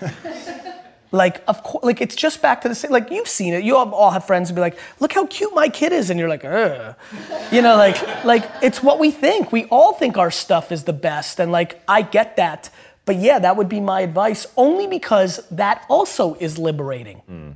[1.12, 2.92] like, of course, like it's just back to the same.
[2.92, 3.64] Like you've seen it.
[3.64, 6.20] You all, all have friends and be like, "Look how cute my kid is," and
[6.20, 6.94] you're like, "Ugh,"
[7.50, 9.50] you know, like, like it's what we think.
[9.50, 12.70] We all think our stuff is the best, and like I get that.
[13.06, 17.18] But yeah, that would be my advice, only because that also is liberating.
[17.18, 17.50] Hmm.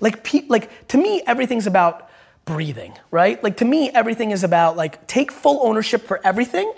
[0.00, 2.08] Like, pe- like to me, everything's about
[2.46, 3.42] breathing, right?
[3.42, 6.72] Like to me, everything is about like take full ownership for everything,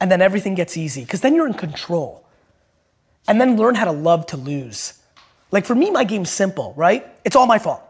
[0.00, 2.26] and then everything gets easy because then you're in control.
[3.28, 4.99] And then learn how to love to lose.
[5.50, 7.06] Like for me, my game's simple, right?
[7.24, 7.82] It's all my fault.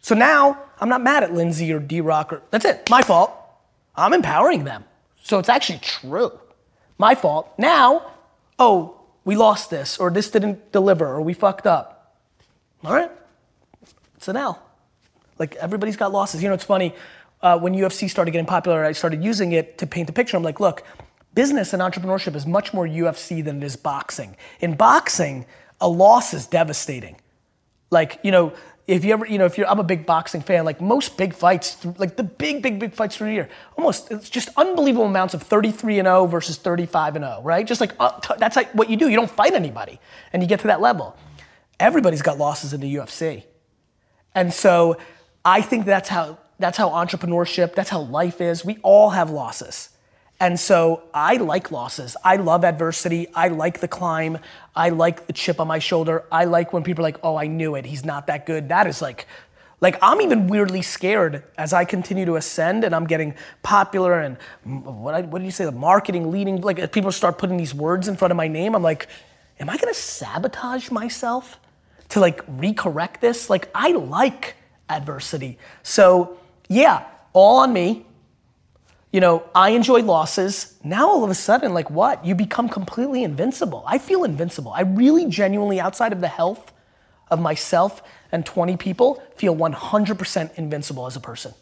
[0.00, 3.32] So now I'm not mad at Lindsay or D Rock or that's it, my fault.
[3.96, 4.84] I'm empowering them.
[5.22, 6.38] So it's actually true.
[6.98, 7.52] My fault.
[7.58, 8.12] Now,
[8.58, 12.14] oh, we lost this, or this didn't deliver, or we fucked up.
[12.84, 13.10] All right,
[14.14, 14.62] it's an L.
[15.38, 16.42] Like everybody's got losses.
[16.42, 16.94] You know, it's funny.
[17.42, 20.36] Uh, when UFC started getting popular, I started using it to paint the picture.
[20.36, 20.84] I'm like, look,
[21.34, 24.36] business and entrepreneurship is much more UFC than it is boxing.
[24.60, 25.44] In boxing,
[25.80, 27.16] a loss is devastating.
[27.90, 28.52] Like, you know,
[28.86, 31.34] if you ever, you know, if you're, I'm a big boxing fan, like most big
[31.34, 35.34] fights, like the big, big, big fights through the year, almost, it's just unbelievable amounts
[35.34, 37.66] of 33 and 0 versus 35 and 0, right?
[37.66, 39.08] Just like, uh, that's like what you do.
[39.08, 39.98] You don't fight anybody
[40.32, 41.16] and you get to that level.
[41.80, 43.44] Everybody's got losses in the UFC.
[44.34, 44.96] And so
[45.44, 48.64] I think that's how that's how entrepreneurship, that's how life is.
[48.64, 49.90] We all have losses.
[50.38, 52.16] And so I like losses.
[52.22, 53.28] I love adversity.
[53.34, 54.38] I like the climb.
[54.74, 56.24] I like the chip on my shoulder.
[56.30, 57.86] I like when people are like, "Oh, I knew it.
[57.86, 59.26] He's not that good." That is like
[59.80, 64.38] like I'm even weirdly scared as I continue to ascend and I'm getting popular and
[64.64, 68.08] what I, what do you say the marketing leading like people start putting these words
[68.08, 69.08] in front of my name I'm like
[69.60, 71.60] am I to sabotage myself
[72.10, 74.56] to like recorrect this like I like
[74.88, 78.06] adversity so yeah all on me
[79.16, 80.74] you know, I enjoy losses.
[80.84, 82.22] Now all of a sudden, like what?
[82.26, 83.82] You become completely invincible.
[83.86, 84.72] I feel invincible.
[84.72, 86.70] I really genuinely, outside of the health
[87.30, 91.54] of myself and 20 people, feel 100% invincible as a person.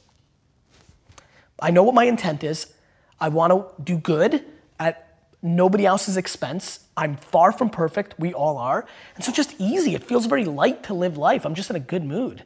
[1.60, 2.74] I know what my intent is.
[3.20, 4.44] I want to do good
[4.80, 6.80] at nobody else's expense.
[6.96, 8.18] I'm far from perfect.
[8.18, 8.84] We all are.
[9.14, 9.94] And so just easy.
[9.94, 11.46] It feels very light to live life.
[11.46, 12.42] I'm just in a good mood.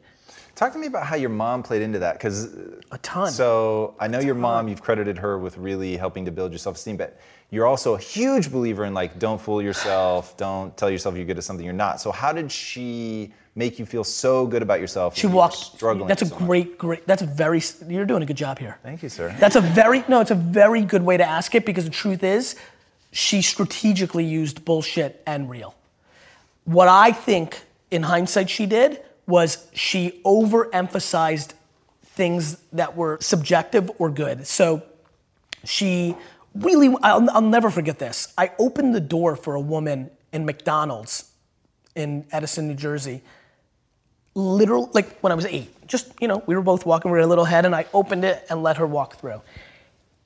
[0.59, 2.53] Talk to me about how your mom played into that, because
[2.91, 3.31] A ton.
[3.31, 4.67] So I know your mom.
[4.67, 7.17] You've credited her with really helping to build your self-esteem, but
[7.49, 11.37] you're also a huge believer in like, don't fool yourself, don't tell yourself you're good
[11.37, 12.01] at something you're not.
[12.01, 15.15] So how did she make you feel so good about yourself?
[15.15, 15.55] She when you were walked.
[15.55, 16.09] struggling.
[16.09, 16.45] That's a so much?
[16.45, 17.07] great, great.
[17.07, 17.61] That's a very.
[17.87, 18.79] You're doing a good job here.
[18.83, 19.33] Thank you, sir.
[19.39, 20.19] That's a very no.
[20.19, 22.57] It's a very good way to ask it because the truth is,
[23.13, 25.73] she strategically used bullshit and real.
[26.65, 31.53] What I think, in hindsight, she did was she overemphasized
[32.01, 34.45] things that were subjective or good.
[34.45, 34.83] So
[35.63, 36.15] she
[36.55, 38.33] really, I'll, I'll never forget this.
[38.37, 41.31] I opened the door for a woman in McDonald's
[41.95, 43.21] in Edison, New Jersey.
[44.35, 45.69] Literal, like when I was eight.
[45.87, 48.25] Just, you know, we were both walking, we were a little head, and I opened
[48.25, 49.41] it and let her walk through.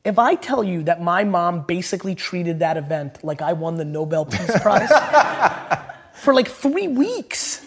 [0.03, 3.85] If I tell you that my mom basically treated that event like I won the
[3.85, 4.89] Nobel Peace Prize
[6.15, 7.65] for like three weeks.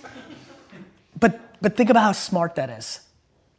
[1.60, 3.00] But think about how smart that is.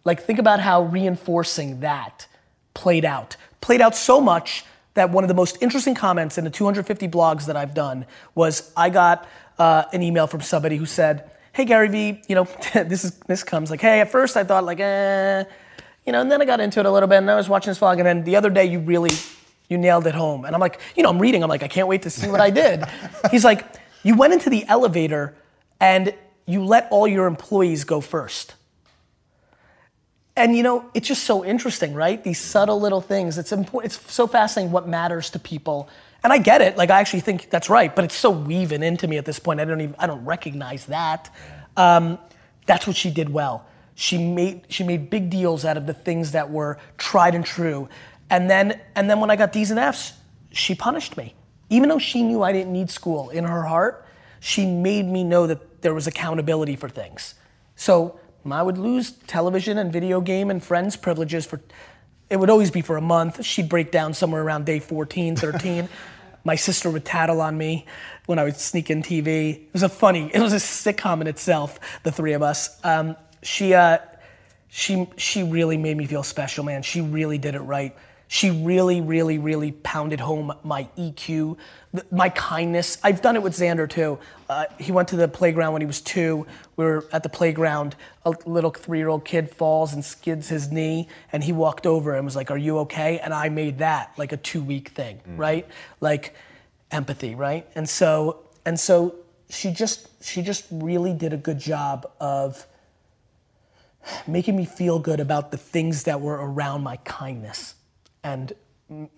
[0.04, 2.28] Like think about how reinforcing that
[2.74, 3.36] played out.
[3.60, 7.46] Played out so much that one of the most interesting comments in the 250 blogs
[7.48, 9.28] that I've done was I got
[9.60, 13.44] uh, an email from somebody who said, "Hey Gary Vee, you know this is this
[13.44, 15.44] comes like, hey, at first I thought like, eh,
[16.06, 17.72] you know, and then I got into it a little bit, and I was watching
[17.72, 19.12] this vlog, and then the other day you really
[19.70, 21.88] you nailed it home, and I'm like, you know, I'm reading, I'm like, I can't
[21.88, 22.86] wait to see what I did.
[23.32, 23.66] He's like,
[24.04, 25.36] you went into the elevator
[25.80, 26.14] and
[26.48, 28.56] you let all your employees go first.
[30.36, 32.24] And you know, it's just so interesting, right?
[32.24, 33.38] These subtle little things.
[33.38, 33.94] It's important.
[33.94, 35.90] It's so fascinating what matters to people.
[36.24, 36.78] And I get it.
[36.78, 39.60] Like I actually think that's right, but it's so weaving into me at this point.
[39.60, 39.96] I don't even.
[40.00, 41.34] I don't recognize that.
[41.76, 42.18] Um,
[42.66, 43.66] that's what she did well.
[43.96, 47.90] She made she made big deals out of the things that were tried and true.
[48.30, 50.14] And then and then when I got D's and F's,
[50.52, 51.34] she punished me.
[51.70, 54.06] Even though she knew I didn't need school in her heart,
[54.40, 57.36] she made me know that there was accountability for things.
[57.76, 61.62] So I would lose television and video game and friends privileges for,
[62.30, 63.44] it would always be for a month.
[63.44, 65.90] She'd break down somewhere around day 14, 13.
[66.44, 67.86] My sister would tattle on me
[68.26, 69.56] when I would sneak in TV.
[69.56, 72.80] It was a funny, it was a sitcom in itself, the three of us.
[72.86, 73.98] Um, she, uh,
[74.70, 76.84] she, she really made me feel special, man.
[76.84, 77.96] She really did it right.
[78.30, 81.58] She really, really, really pounded home my EQ,
[82.12, 82.98] my kindness.
[83.02, 84.20] I've done it with Xander too.
[84.50, 86.46] Uh, he went to the playground when he was two.
[86.76, 87.96] We were at the playground.
[88.26, 92.36] A little three-year-old kid falls and skids his knee, and he walked over and was
[92.36, 95.66] like, "Are you okay?" And I made that like a two-week thing, right?
[96.02, 96.36] Like,
[96.92, 97.66] empathy, right?
[97.76, 99.16] And so and so
[99.50, 102.66] she just she just really did a good job of
[104.28, 107.76] making me feel good about the things that were around my kindness
[108.24, 108.54] and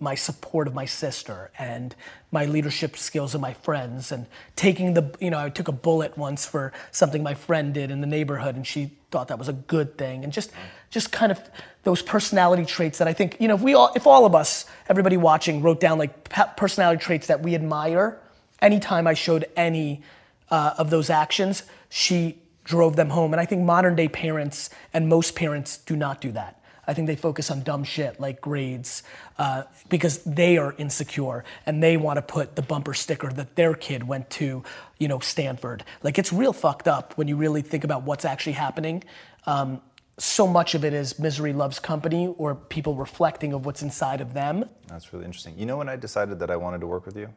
[0.00, 1.94] my support of my sister and
[2.32, 6.18] my leadership skills of my friends and taking the you know I took a bullet
[6.18, 9.52] once for something my friend did in the neighborhood and she thought that was a
[9.52, 10.50] good thing and just
[10.90, 11.40] just kind of
[11.84, 14.66] those personality traits that I think you know if we all if all of us
[14.88, 18.18] everybody watching wrote down like personality traits that we admire
[18.60, 20.02] anytime I showed any
[20.50, 23.32] uh, of those actions she drove them home.
[23.34, 26.59] And I think modern day parents and most parents do not do that.
[26.90, 29.04] I think they focus on dumb shit like grades
[29.38, 33.74] uh, because they are insecure and they want to put the bumper sticker that their
[33.74, 34.64] kid went to,
[34.98, 35.84] you know, Stanford.
[36.02, 39.04] Like it's real fucked up when you really think about what's actually happening.
[39.46, 39.80] Um,
[40.18, 44.34] so much of it is misery loves company or people reflecting of what's inside of
[44.34, 44.68] them.
[44.88, 45.54] That's really interesting.
[45.56, 47.32] You know when I decided that I wanted to work with you?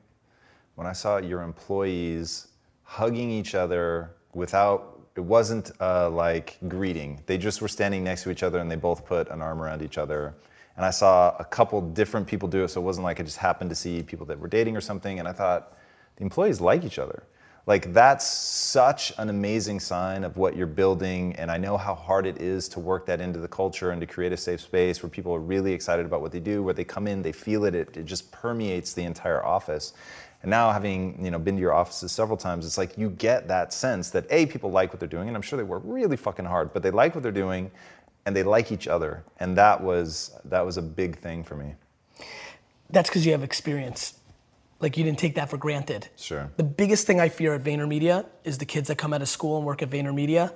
[0.74, 2.48] When I saw your employees
[2.82, 7.22] hugging each other without it wasn't uh, like greeting.
[7.26, 9.82] They just were standing next to each other and they both put an arm around
[9.82, 10.36] each other.
[10.76, 13.38] And I saw a couple different people do it, so it wasn't like I just
[13.38, 15.20] happened to see people that were dating or something.
[15.20, 15.78] And I thought,
[16.16, 17.24] the employees like each other.
[17.66, 21.34] Like that's such an amazing sign of what you're building.
[21.38, 24.08] And I know how hard it is to work that into the culture and to
[24.08, 26.84] create a safe space where people are really excited about what they do, where they
[26.84, 29.94] come in, they feel it, it, it just permeates the entire office.
[30.44, 33.48] And now having you know been to your offices several times, it's like you get
[33.48, 36.18] that sense that a people like what they're doing, and I'm sure they work really
[36.18, 37.72] fucking hard, but they like what they're doing,
[38.26, 41.76] and they like each other, and that was that was a big thing for me.
[42.90, 44.16] That's because you have experience.
[44.82, 46.10] Like you didn't take that for granted.
[46.18, 46.52] Sure.
[46.58, 49.56] The biggest thing I fear at VaynerMedia is the kids that come out of school
[49.58, 50.54] and work at VaynerMedia,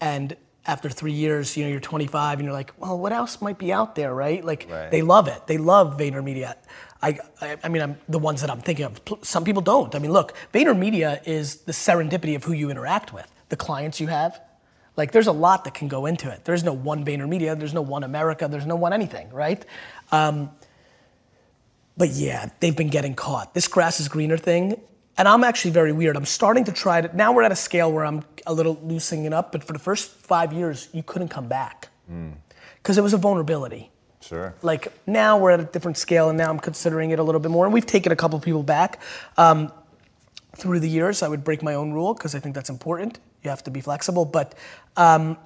[0.00, 3.58] and after three years, you know, you're 25 and you're like, well, what else might
[3.58, 4.44] be out there, right?
[4.44, 4.90] Like Right.
[4.90, 5.46] they love it.
[5.46, 6.54] They love VaynerMedia.
[7.02, 7.18] I,
[7.64, 9.00] I, mean, I'm the ones that I'm thinking of.
[9.22, 9.94] Some people don't.
[9.94, 14.06] I mean, look, VaynerMedia is the serendipity of who you interact with, the clients you
[14.06, 14.40] have.
[14.96, 16.44] Like, there's a lot that can go into it.
[16.44, 17.58] There's no one VaynerMedia.
[17.58, 18.46] There's no one America.
[18.46, 19.64] There's no one anything, right?
[20.12, 20.50] Um,
[21.96, 23.54] but yeah, they've been getting caught.
[23.54, 24.80] This grass is greener thing,
[25.18, 26.16] and I'm actually very weird.
[26.16, 27.14] I'm starting to try to.
[27.16, 29.52] Now we're at a scale where I'm a little loosening it up.
[29.52, 31.88] But for the first five years, you couldn't come back
[32.76, 33.91] because it was a vulnerability.
[34.22, 34.54] Sure.
[34.62, 37.50] Like now we're at a different scale, and now I'm considering it a little bit
[37.50, 37.64] more.
[37.64, 39.00] And we've taken a couple people back
[39.36, 39.72] um,
[40.56, 41.22] through the years.
[41.22, 43.18] I would break my own rule because I think that's important.
[43.42, 44.54] You have to be flexible, but
[44.96, 45.36] um,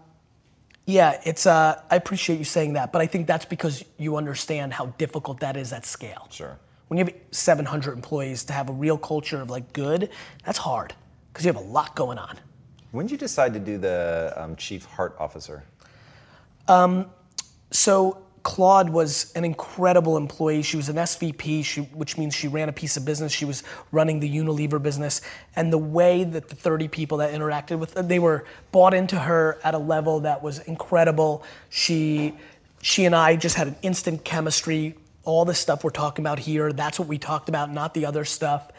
[0.85, 1.47] yeah, it's.
[1.47, 5.41] Uh, I appreciate you saying that, but I think that's because you understand how difficult
[5.41, 6.29] that is at scale.
[6.31, 6.59] Sure.
[6.89, 10.11] When you have 700 employees to have a real culture of like good,
[10.45, 10.95] that's hard
[11.33, 12.39] because you have a lot going on.
[12.93, 15.65] When did you decide to do the um, chief heart officer?
[17.71, 20.63] So Claude was an incredible employee.
[20.63, 23.33] She was an SVP, she, which means she ran a piece of business.
[23.33, 25.21] She was running the Unilever business,
[25.57, 29.59] and the way that the 30 people that interacted with they were bought into her
[29.65, 31.43] at a level that was incredible.
[31.71, 32.35] She,
[32.83, 34.95] she and I just had an instant chemistry.
[35.25, 38.25] All the stuff we're talking about here, that's what we talked about, not the other
[38.25, 38.71] stuff.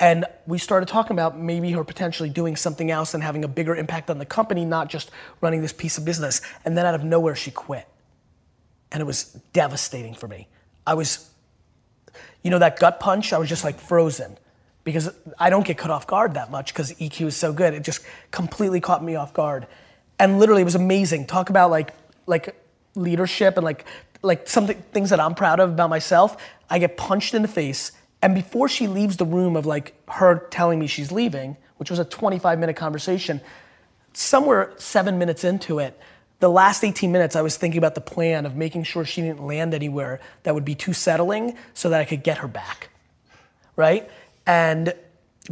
[0.00, 3.76] And we started talking about maybe her potentially doing something else and having a bigger
[3.76, 5.10] impact on the company, not just
[5.42, 6.40] running this piece of business.
[6.64, 7.86] And then out of nowhere, she quit
[8.92, 10.46] and it was devastating for me.
[10.86, 11.28] I was,
[12.42, 14.38] you know, that gut punch, I was just like frozen
[14.84, 17.74] because I don't get caught off guard that much because EQ is so good.
[17.74, 19.66] It just completely caught me off guard.
[20.18, 21.26] And literally it was amazing.
[21.26, 21.94] Talk about like
[22.26, 22.54] like
[22.94, 23.86] leadership and like
[24.20, 26.36] like something things that I'm proud of about myself.
[26.68, 30.46] I get punched in the face and before she leaves the room of like her
[30.50, 33.40] telling me she's leaving, which was a 25 minute conversation,
[34.12, 35.98] somewhere 7 minutes into it,
[36.42, 39.46] the last 18 minutes, I was thinking about the plan of making sure she didn't
[39.46, 42.90] land anywhere that would be too settling so that I could get her back.
[43.76, 44.10] Right?
[44.44, 44.92] And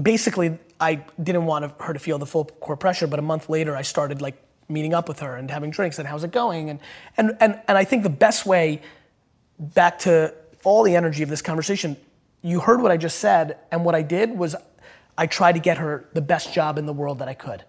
[0.03, 3.76] basically, I didn't want her to feel the full core pressure, but a month later,
[3.76, 6.70] I started like meeting up with her and having drinks and how's it going?
[6.70, 6.81] And,
[7.16, 8.83] and, and, and I think the best way,
[9.61, 11.96] back to all the energy of this conversation,
[12.42, 14.57] you heard what I just said, and what I did was
[15.16, 17.62] I tried to get her the best job in the world that I could.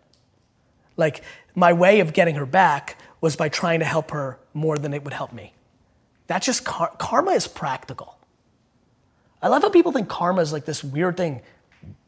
[0.97, 1.21] Like
[1.53, 5.03] my way of getting her back was by trying to help her more than it
[5.03, 5.53] would help me.
[6.27, 8.17] That's just car- karma is practical.
[9.41, 11.41] I love how people think karma is like this weird thing.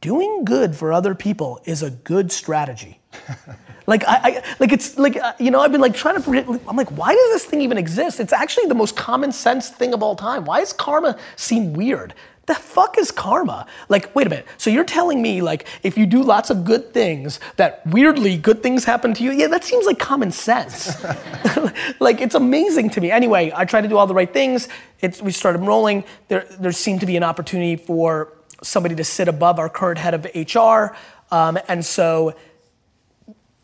[0.02, 3.00] Doing good for other people is a good strategy.
[3.88, 6.48] like I, I like it's like uh, you know I've been like trying to forget.
[6.48, 8.20] I'm like, why does this thing even exist?
[8.20, 10.46] It's actually the most common sense thing of all time.
[10.46, 12.14] Why does karma seem weird?
[12.46, 13.66] The fuck is karma?
[13.88, 14.48] Like, wait a minute.
[14.58, 18.62] So you're telling me like if you do lots of good things, that weirdly good
[18.62, 19.32] things happen to you?
[19.32, 21.02] Yeah, that seems like common sense.
[22.00, 23.12] like it's amazing to me.
[23.12, 24.68] Anyway, I tried to do all the right things.
[25.00, 26.04] It's we started rolling.
[26.28, 30.14] There there seemed to be an opportunity for somebody to sit above our current head
[30.14, 30.96] of HR.
[31.32, 32.36] Um, and so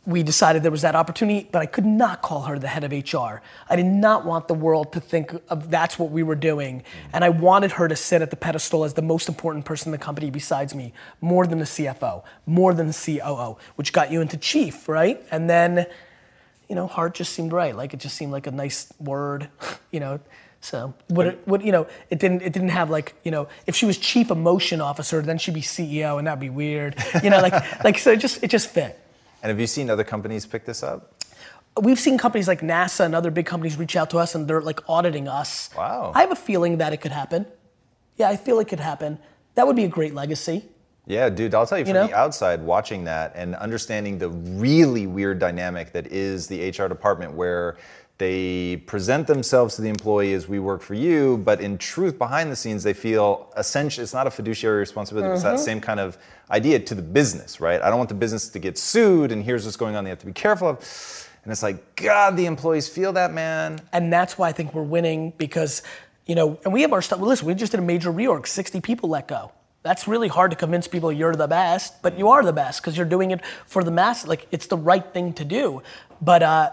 [0.10, 2.92] we decided there was that opportunity, but I could not call her the head of
[2.92, 3.42] HR.
[3.70, 6.80] I did not want the world to think of that's what we were doing.
[6.80, 6.84] Mm.
[7.14, 9.92] And I wanted her to sit at the pedestal as the most important person in
[9.92, 14.20] the company besides me, more than the CFO, more than the COO, which got you
[14.20, 15.24] into chief, right?
[15.30, 15.86] And then,
[16.68, 17.76] you know, heart just seemed right.
[17.76, 19.48] Like it just seemed like a nice word,
[19.92, 20.20] you know.
[20.62, 23.76] So what it, what you know, it didn't it didn't have like, you know, if
[23.76, 26.96] she was chief emotion officer, then she'd be CEO and that'd be weird.
[27.24, 29.00] You know, like like so it just it just fit.
[29.42, 31.14] And have you seen other companies pick this up?
[31.82, 34.62] We've seen companies like NASA and other big companies reach out to us and they're
[34.62, 35.70] like auditing us.
[35.78, 36.12] Wow.
[36.14, 37.46] I have a feeling that it could happen.
[38.18, 39.18] Yeah, I feel it could happen.
[39.56, 40.66] That would be a great legacy.
[41.06, 42.08] Yeah, dude, I'll tell you from You know?
[42.08, 47.34] the outside, watching that and understanding the really weird dynamic that is the HR department
[47.34, 47.78] where
[48.20, 52.52] they present themselves to the employee as we work for you, but in truth, behind
[52.52, 55.56] the scenes, they feel essentially it's not a fiduciary responsibility, it's Mm-hmm.
[55.56, 56.18] that same kind of
[56.52, 57.82] idea to the business, right?
[57.82, 60.20] I don't want the business to get sued, and here's what's going on, they have
[60.20, 60.78] to be careful of.
[61.44, 63.80] And it's like, God, the employees feel that, man.
[63.94, 65.82] And that's why I think we're winning because,
[66.26, 67.22] you know, and we have our stuff.
[67.22, 69.54] Listen, we just did a major reorg, 60 people let go.
[69.82, 72.98] That's really hard to convince people you're the best, but you are the best because
[72.98, 74.28] you're doing it for the mass.
[74.28, 75.82] Like it's the right thing to do.
[76.20, 76.72] But uh,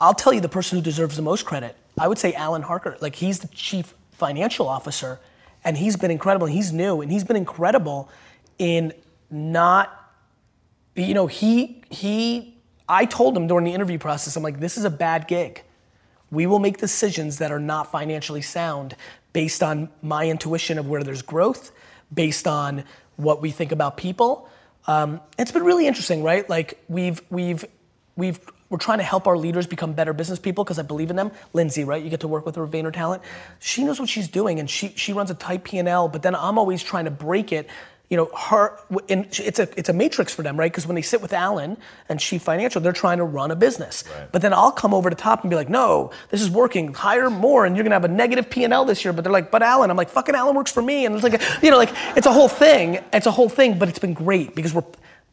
[0.00, 1.76] I'll tell you the person who deserves the most credit.
[1.98, 2.96] I would say Alan Harker.
[3.00, 5.18] Like he's the chief financial officer,
[5.64, 6.46] and he's been incredible.
[6.46, 8.10] He's new, and he's been incredible
[8.58, 8.92] in
[9.30, 10.06] not
[10.96, 12.56] you know, he he
[12.88, 15.62] I told him during the interview process, I'm like, this is a bad gig.
[16.30, 18.96] We will make decisions that are not financially sound
[19.32, 21.72] based on my intuition of where there's growth,
[22.12, 22.84] based on
[23.16, 24.48] what we think about people.
[24.86, 26.48] Um, it's been really interesting, right?
[26.48, 27.64] Like we've we've
[28.16, 31.16] we've we're trying to help our leaders become better business people because I believe in
[31.16, 31.30] them.
[31.52, 32.02] Lindsay, right?
[32.02, 33.22] You get to work with her Vayner Talent.
[33.60, 36.08] She knows what she's doing, and she she runs a tight P and L.
[36.08, 37.68] But then I'm always trying to break it
[38.08, 40.70] you know, her, and it's a, it's a matrix for them, right?
[40.70, 41.76] Because when they sit with Alan
[42.08, 44.04] and Chief Financial, they're trying to run a business.
[44.30, 47.30] But then I'll come over the top and be like, no, this is working, hire
[47.30, 49.12] more, and you're gonna have a negative P&L this year.
[49.12, 51.04] But they're like, but Alan, I'm like, fucking Alan works for me.
[51.04, 53.00] And it's like, you know, like, it's a whole thing.
[53.12, 54.84] It's a whole thing, but it's been great because we're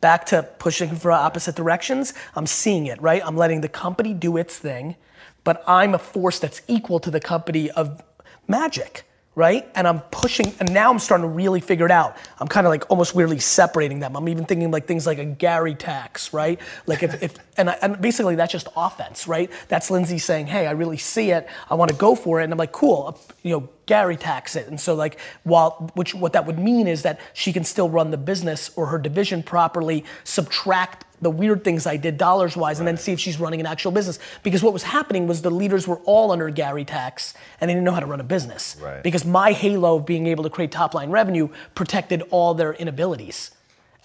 [0.04, 2.14] back to pushing for opposite directions.
[2.36, 3.22] I'm seeing it, right?
[3.26, 4.98] I'm letting the company do its thing,
[5.46, 8.04] but I'm a force that's equal to the company of
[8.46, 9.06] magic
[9.36, 9.68] right?
[9.74, 12.18] And I'm pushing, and now I'm starting to really figure it out.
[12.40, 14.16] I'm kind of like almost weirdly separating them.
[14.16, 16.60] I'm even thinking like things like a Gary tax, right?
[16.86, 19.50] Like if, if and, I, and basically that's just offense, right?
[19.70, 21.48] That's Lindsay saying, hey, I really see it.
[21.70, 22.44] I want to go for it.
[22.44, 24.68] And I'm like, cool, uh, you know, Gary tax it.
[24.68, 28.12] And so like, while, which, what that would mean is that she can still run
[28.12, 32.88] the business or her division properly, subtract the weird things I did dollars wise and
[32.88, 34.20] then see if she's running an actual business.
[34.44, 37.86] Because what was happening was the leaders were all under Gary tax and they didn't
[37.86, 38.78] know how to run a business.
[38.80, 39.02] Right.
[39.02, 43.52] Because my halo of being able to create top line revenue protected all their inabilities.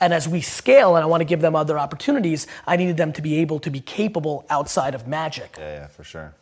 [0.01, 3.13] And as we scale and I want to give them other opportunities, I needed them
[3.15, 5.57] to be able to be capable outside of magic.
[5.59, 6.35] Yeah, yeah, for sure.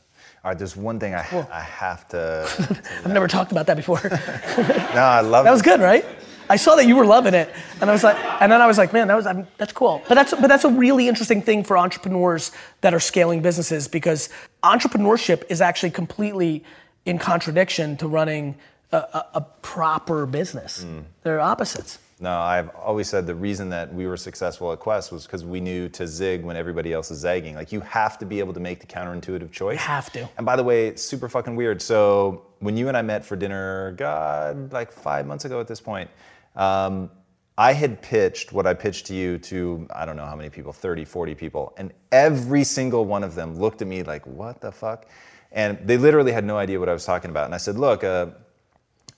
[0.45, 2.47] All right, there's one thing I, I have to.
[3.05, 4.01] I've never talked about that before.
[4.03, 5.47] no, I love it.
[5.47, 6.05] That was good, right?
[6.49, 8.79] I saw that you were loving it, and I was like, and then I was
[8.79, 10.03] like, man, that was I'm, that's cool.
[10.09, 14.29] But that's but that's a really interesting thing for entrepreneurs that are scaling businesses because
[14.63, 16.65] entrepreneurship is actually completely
[17.05, 18.57] in contradiction to running
[18.93, 20.83] a, a, a proper business.
[20.83, 21.01] Hmm.
[21.23, 21.99] They're opposites.
[22.19, 25.61] No, I've always said the reason that we were successful at Quest was because we
[25.61, 27.55] knew to zig when everybody else is zagging.
[27.55, 29.75] Like you have to be able to make the counterintuitive choice.
[29.75, 30.27] You have to.
[30.39, 31.83] And by the way, it's super fucking weird.
[31.83, 35.81] So when you and I met for dinner, God, like five months ago at this
[35.81, 36.09] point,
[36.57, 37.11] um,
[37.59, 40.73] I had pitched what I pitched to you to, I don't know how many people,
[40.73, 41.75] 30, 40 people.
[41.79, 45.07] And every single one of them looked at me like, what the fuck?
[45.53, 47.47] And they literally had no idea what I was talking about.
[47.47, 48.27] And I said, look, uh,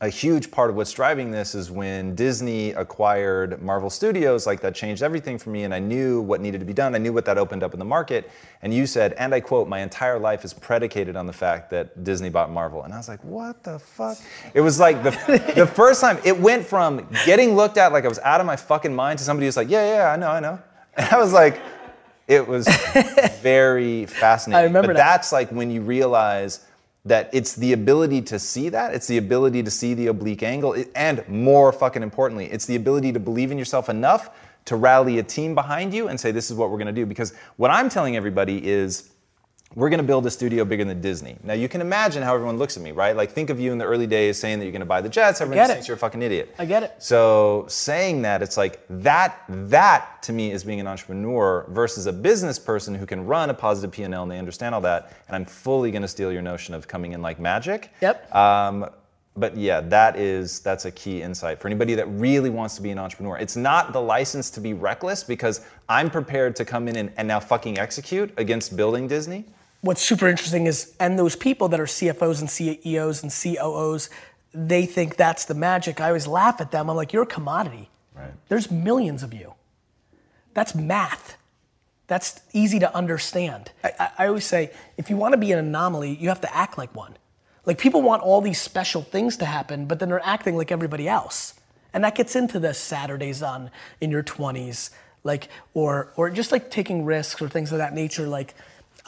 [0.01, 4.73] a huge part of what's driving this is when Disney acquired Marvel Studios, like that
[4.73, 6.95] changed everything for me, and I knew what needed to be done.
[6.95, 8.31] I knew what that opened up in the market.
[8.63, 12.05] And you said, and I quote, my entire life is predicated on the fact that
[12.05, 12.85] Disney bought Marvel.
[12.85, 14.19] And I was like, what the fuck?
[14.55, 15.11] It was like the,
[15.57, 18.57] the first time it went from getting looked at like I was out of my
[18.57, 20.61] fucking mind to somebody who's like, yeah, yeah, I know, I know.
[20.97, 21.61] And I was like,
[22.27, 22.69] it was
[23.41, 24.61] very fascinating.
[24.61, 25.13] I remember but that.
[25.13, 26.67] that's like when you realize
[27.09, 30.77] that it's the ability to see that, it's the ability to see the oblique angle,
[30.95, 34.31] and more fucking importantly, it's the ability to believe in yourself enough
[34.67, 37.07] to rally a team behind you and say, this is what we're gonna do.
[37.07, 39.11] Because what I'm telling everybody is,
[39.75, 41.37] we're gonna build a studio bigger than Disney.
[41.45, 43.15] Now you can imagine how everyone looks at me, right?
[43.15, 45.41] Like think of you in the early days saying that you're gonna buy the Jets,
[45.41, 46.55] everyone just thinks you're a fucking idiot.
[46.59, 46.95] I get it.
[46.99, 52.13] So saying that, it's like that, that to me is being an entrepreneur versus a
[52.13, 55.13] business person who can run a positive P&L and they understand all that.
[55.29, 57.91] And I'm fully gonna steal your notion of coming in like magic.
[58.01, 58.35] Yep.
[58.35, 58.89] Um,
[59.37, 62.91] but yeah, that is that's a key insight for anybody that really wants to be
[62.91, 63.39] an entrepreneur.
[63.39, 67.29] It's not the license to be reckless because I'm prepared to come in and, and
[67.29, 69.45] now fucking execute against building Disney.
[69.81, 74.11] What's super interesting is, and those people that are CFOs and CEOs and COOs,
[74.53, 76.01] they think that's the magic.
[76.01, 76.91] I always laugh at them.
[76.91, 77.91] I'm like, you're a commodity.
[78.15, 78.33] Right.
[78.49, 79.55] There's millions of you.
[80.55, 81.37] That's math.
[82.09, 83.71] That's easy to understand.
[83.85, 86.79] I, I, always say, if you want to be an anomaly, you have to act
[86.79, 87.17] like one.
[87.67, 91.07] Like people want all these special things to happen, but then they're acting like everybody
[91.07, 91.55] else.
[91.93, 93.71] And that gets into the Saturdays on
[94.01, 94.91] in your 20s,
[95.23, 98.27] like or or just like taking risks or things of that nature.
[98.27, 98.55] Like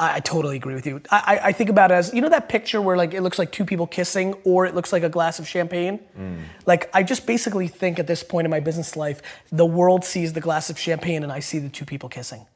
[0.01, 1.01] I, I totally agree with you.
[1.11, 3.39] I, I, I think about it as you know that picture where like it looks
[3.39, 6.01] like two people kissing or it looks like a glass of champagne.
[6.19, 6.43] Mm.
[6.67, 9.21] Like I just basically think at this point in my business life,
[9.53, 12.47] the world sees the glass of champagne and I see the two people kissing.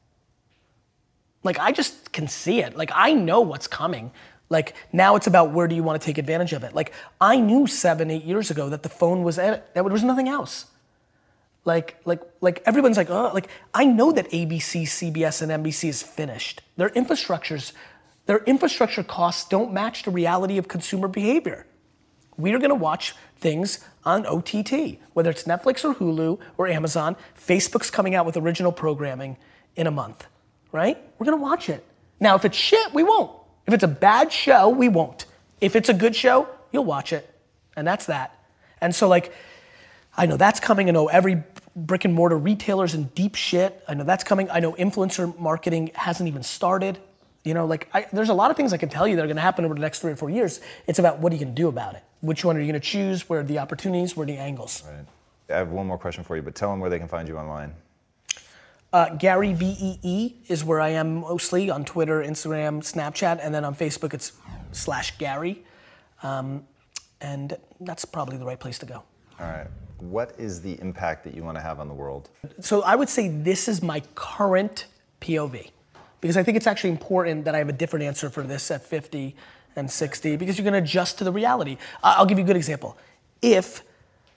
[1.43, 2.75] Like I just can see it.
[2.75, 4.11] Like I know what's coming.
[4.49, 6.73] Like now it's about where do you want to take advantage of it.
[6.73, 9.73] Like I knew seven, eight years ago that the phone was at.
[9.75, 10.65] That there was nothing else.
[11.65, 16.03] Like, like, like everyone's like, oh, like I know that ABC, CBS, and NBC is
[16.03, 16.61] finished.
[16.77, 17.73] Their infrastructures,
[18.27, 21.65] their infrastructure costs don't match the reality of consumer behavior.
[22.37, 27.15] We are gonna watch things on OTT, whether it's Netflix or Hulu or Amazon.
[27.35, 29.37] Facebook's coming out with original programming
[29.75, 30.27] in a month,
[30.71, 31.01] right?
[31.17, 31.83] We're gonna watch it.
[32.19, 33.31] Now, if it's shit, we won't.
[33.65, 35.25] If it's a bad show, we won't.
[35.59, 37.27] If it's a good show, you'll watch it.
[37.75, 38.37] And that's that.
[38.81, 39.33] And so, like,
[40.17, 40.87] I know that's coming.
[40.87, 41.43] I know oh, every
[41.75, 43.83] brick and mortar retailer's in deep shit.
[43.87, 44.49] I know that's coming.
[44.49, 46.97] I know influencer marketing hasn't even started.
[47.43, 49.27] You know, like I, there's a lot of things I can tell you that are
[49.27, 50.61] going to happen over the next three or four years.
[50.87, 52.03] It's about what are you going to do about it?
[52.21, 53.29] Which one are you going to choose?
[53.29, 54.15] Where are the opportunities?
[54.15, 54.83] Where are the angles?
[54.87, 55.05] Right.
[55.55, 57.37] I have one more question for you, but tell them where they can find you
[57.37, 57.73] online.
[58.91, 64.13] Uh, GaryVee is where I am mostly on Twitter, Instagram, Snapchat, and then on Facebook
[64.13, 64.31] it's
[64.71, 65.63] slash Gary.
[66.23, 66.63] Um,
[67.21, 69.03] and that's probably the right place to go.
[69.39, 69.67] All right.
[69.99, 72.29] What is the impact that you want to have on the world?
[72.59, 74.85] So I would say this is my current
[75.21, 75.69] POV
[76.21, 78.83] because I think it's actually important that I have a different answer for this at
[78.83, 79.35] 50
[79.75, 81.77] and 60 because you're going to adjust to the reality.
[82.03, 82.97] I'll give you a good example.
[83.41, 83.83] If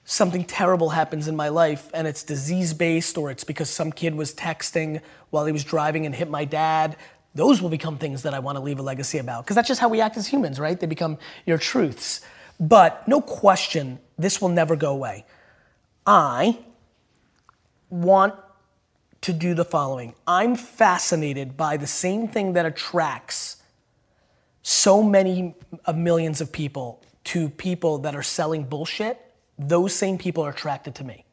[0.05, 4.15] something terrible happens in my life and it's disease based or it's because some kid
[4.15, 5.01] was texting
[5.31, 6.97] while he was driving and hit my dad,
[7.35, 9.81] those will become things that I want to leave a legacy about because that's just
[9.81, 10.79] how we act as humans, right?
[10.79, 12.23] They become your truths.
[12.59, 15.25] But no question, this will never go away.
[16.09, 16.59] I
[17.91, 18.35] want
[19.21, 20.15] to do the following.
[20.27, 23.59] I'm fascinated by the same thing that attracts
[24.63, 25.55] so many
[25.85, 29.21] of millions of people to people that are selling bullshit.
[29.59, 31.27] Those same people are attracted to me.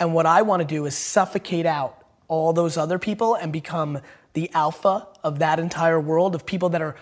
[0.00, 4.00] And what I want to do is suffocate out all those other people and become
[4.32, 6.96] the alpha of that entire world of people that are,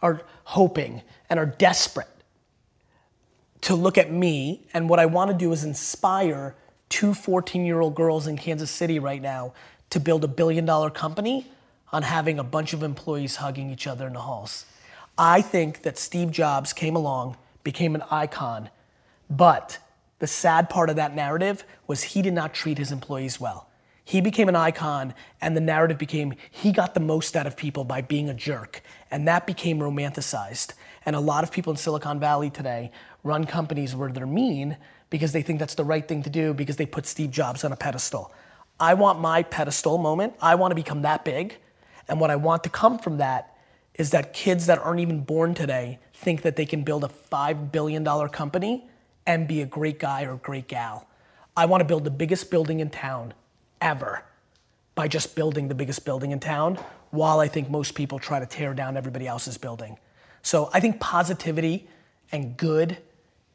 [0.00, 2.06] are hoping and are desperate
[3.64, 4.66] to look at me.
[4.72, 6.54] And what I want to do is inspire
[6.88, 9.52] two 14 year old girls in Kansas City right now
[9.90, 11.46] to build a billion dollar company
[11.92, 14.66] on having a bunch of employees hugging each other in the halls.
[15.16, 18.68] I think that Steve Jobs came along, became an icon,
[19.30, 19.78] but
[20.18, 23.68] the sad part of that narrative was he did not treat his employees well.
[24.04, 27.84] He became an icon, and the narrative became he got the most out of people
[27.84, 28.82] by being a jerk.
[29.10, 30.74] And that became romanticized.
[31.06, 32.90] And a lot of people in Silicon Valley today
[33.22, 34.76] run companies where they're mean
[35.10, 37.72] because they think that's the right thing to do because they put Steve Jobs on
[37.72, 38.32] a pedestal.
[38.80, 40.34] I want my pedestal moment.
[40.40, 41.56] I want to become that big.
[42.08, 43.56] And what I want to come from that
[43.94, 47.70] is that kids that aren't even born today think that they can build a $5
[47.70, 48.88] billion company
[49.26, 51.06] and be a great guy or great gal.
[51.56, 53.34] I want to build the biggest building in town
[53.80, 54.24] ever
[54.94, 56.78] by just building the biggest building in town
[57.10, 59.96] while I think most people try to tear down everybody else's building.
[60.44, 61.88] So I think positivity
[62.30, 62.98] and good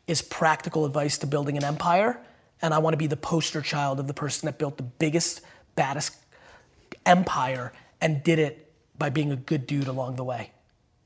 [0.07, 2.19] is practical advice to building an empire.
[2.63, 5.41] And I want to be the poster child of the person that built the biggest,
[5.75, 6.15] baddest
[7.05, 7.71] empire
[8.01, 10.51] and did it by being a good dude along the way.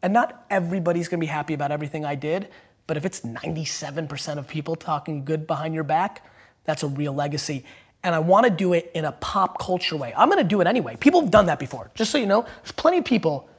[0.02, 2.48] And not everybody's gonna be happy about everything I did,
[2.88, 6.26] but if it's 97% of people talking good behind your back,
[6.64, 7.66] that's a real legacy.
[8.04, 10.14] And I wanna do it in a pop culture way.
[10.16, 10.96] I'm gonna do it anyway.
[10.96, 11.92] People have done that before.
[11.94, 13.50] Just so you know, there's plenty of people.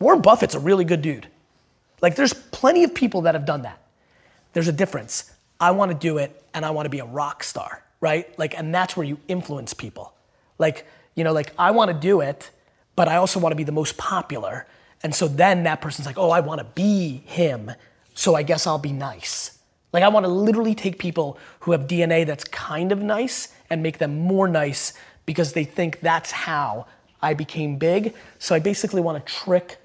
[0.00, 1.28] Warren Buffett's a really good dude.
[2.00, 3.80] Like, there's plenty of people that have done that.
[4.52, 5.32] There's a difference.
[5.60, 8.36] I wanna do it and I wanna be a rock star, right?
[8.38, 10.12] Like, and that's where you influence people.
[10.58, 12.50] Like, you know, like I wanna do it,
[12.96, 14.66] but I also wanna be the most popular.
[15.02, 17.72] And so then that person's like, oh, I wanna be him,
[18.14, 19.58] so I guess I'll be nice.
[19.92, 23.98] Like, I wanna literally take people who have DNA that's kind of nice and make
[23.98, 24.92] them more nice
[25.26, 26.86] because they think that's how
[27.20, 28.14] I became big.
[28.38, 29.78] So I basically wanna trick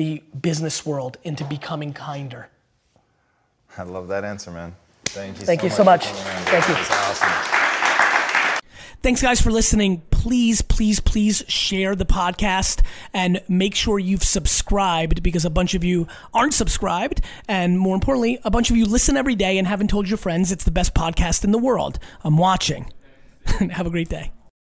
[0.00, 2.48] the business world into becoming kinder.
[3.76, 4.74] I love that answer, man.
[5.04, 5.44] Thank you.
[5.44, 6.06] Thank so you much so much.
[6.46, 6.74] Thank you.
[6.74, 7.28] Awesome.
[9.02, 10.00] Thanks, guys, for listening.
[10.10, 12.80] Please, please, please share the podcast
[13.12, 17.20] and make sure you've subscribed because a bunch of you aren't subscribed.
[17.46, 20.50] And more importantly, a bunch of you listen every day and haven't told your friends
[20.50, 21.98] it's the best podcast in the world.
[22.24, 22.90] I'm watching.
[23.70, 24.32] Have a great day.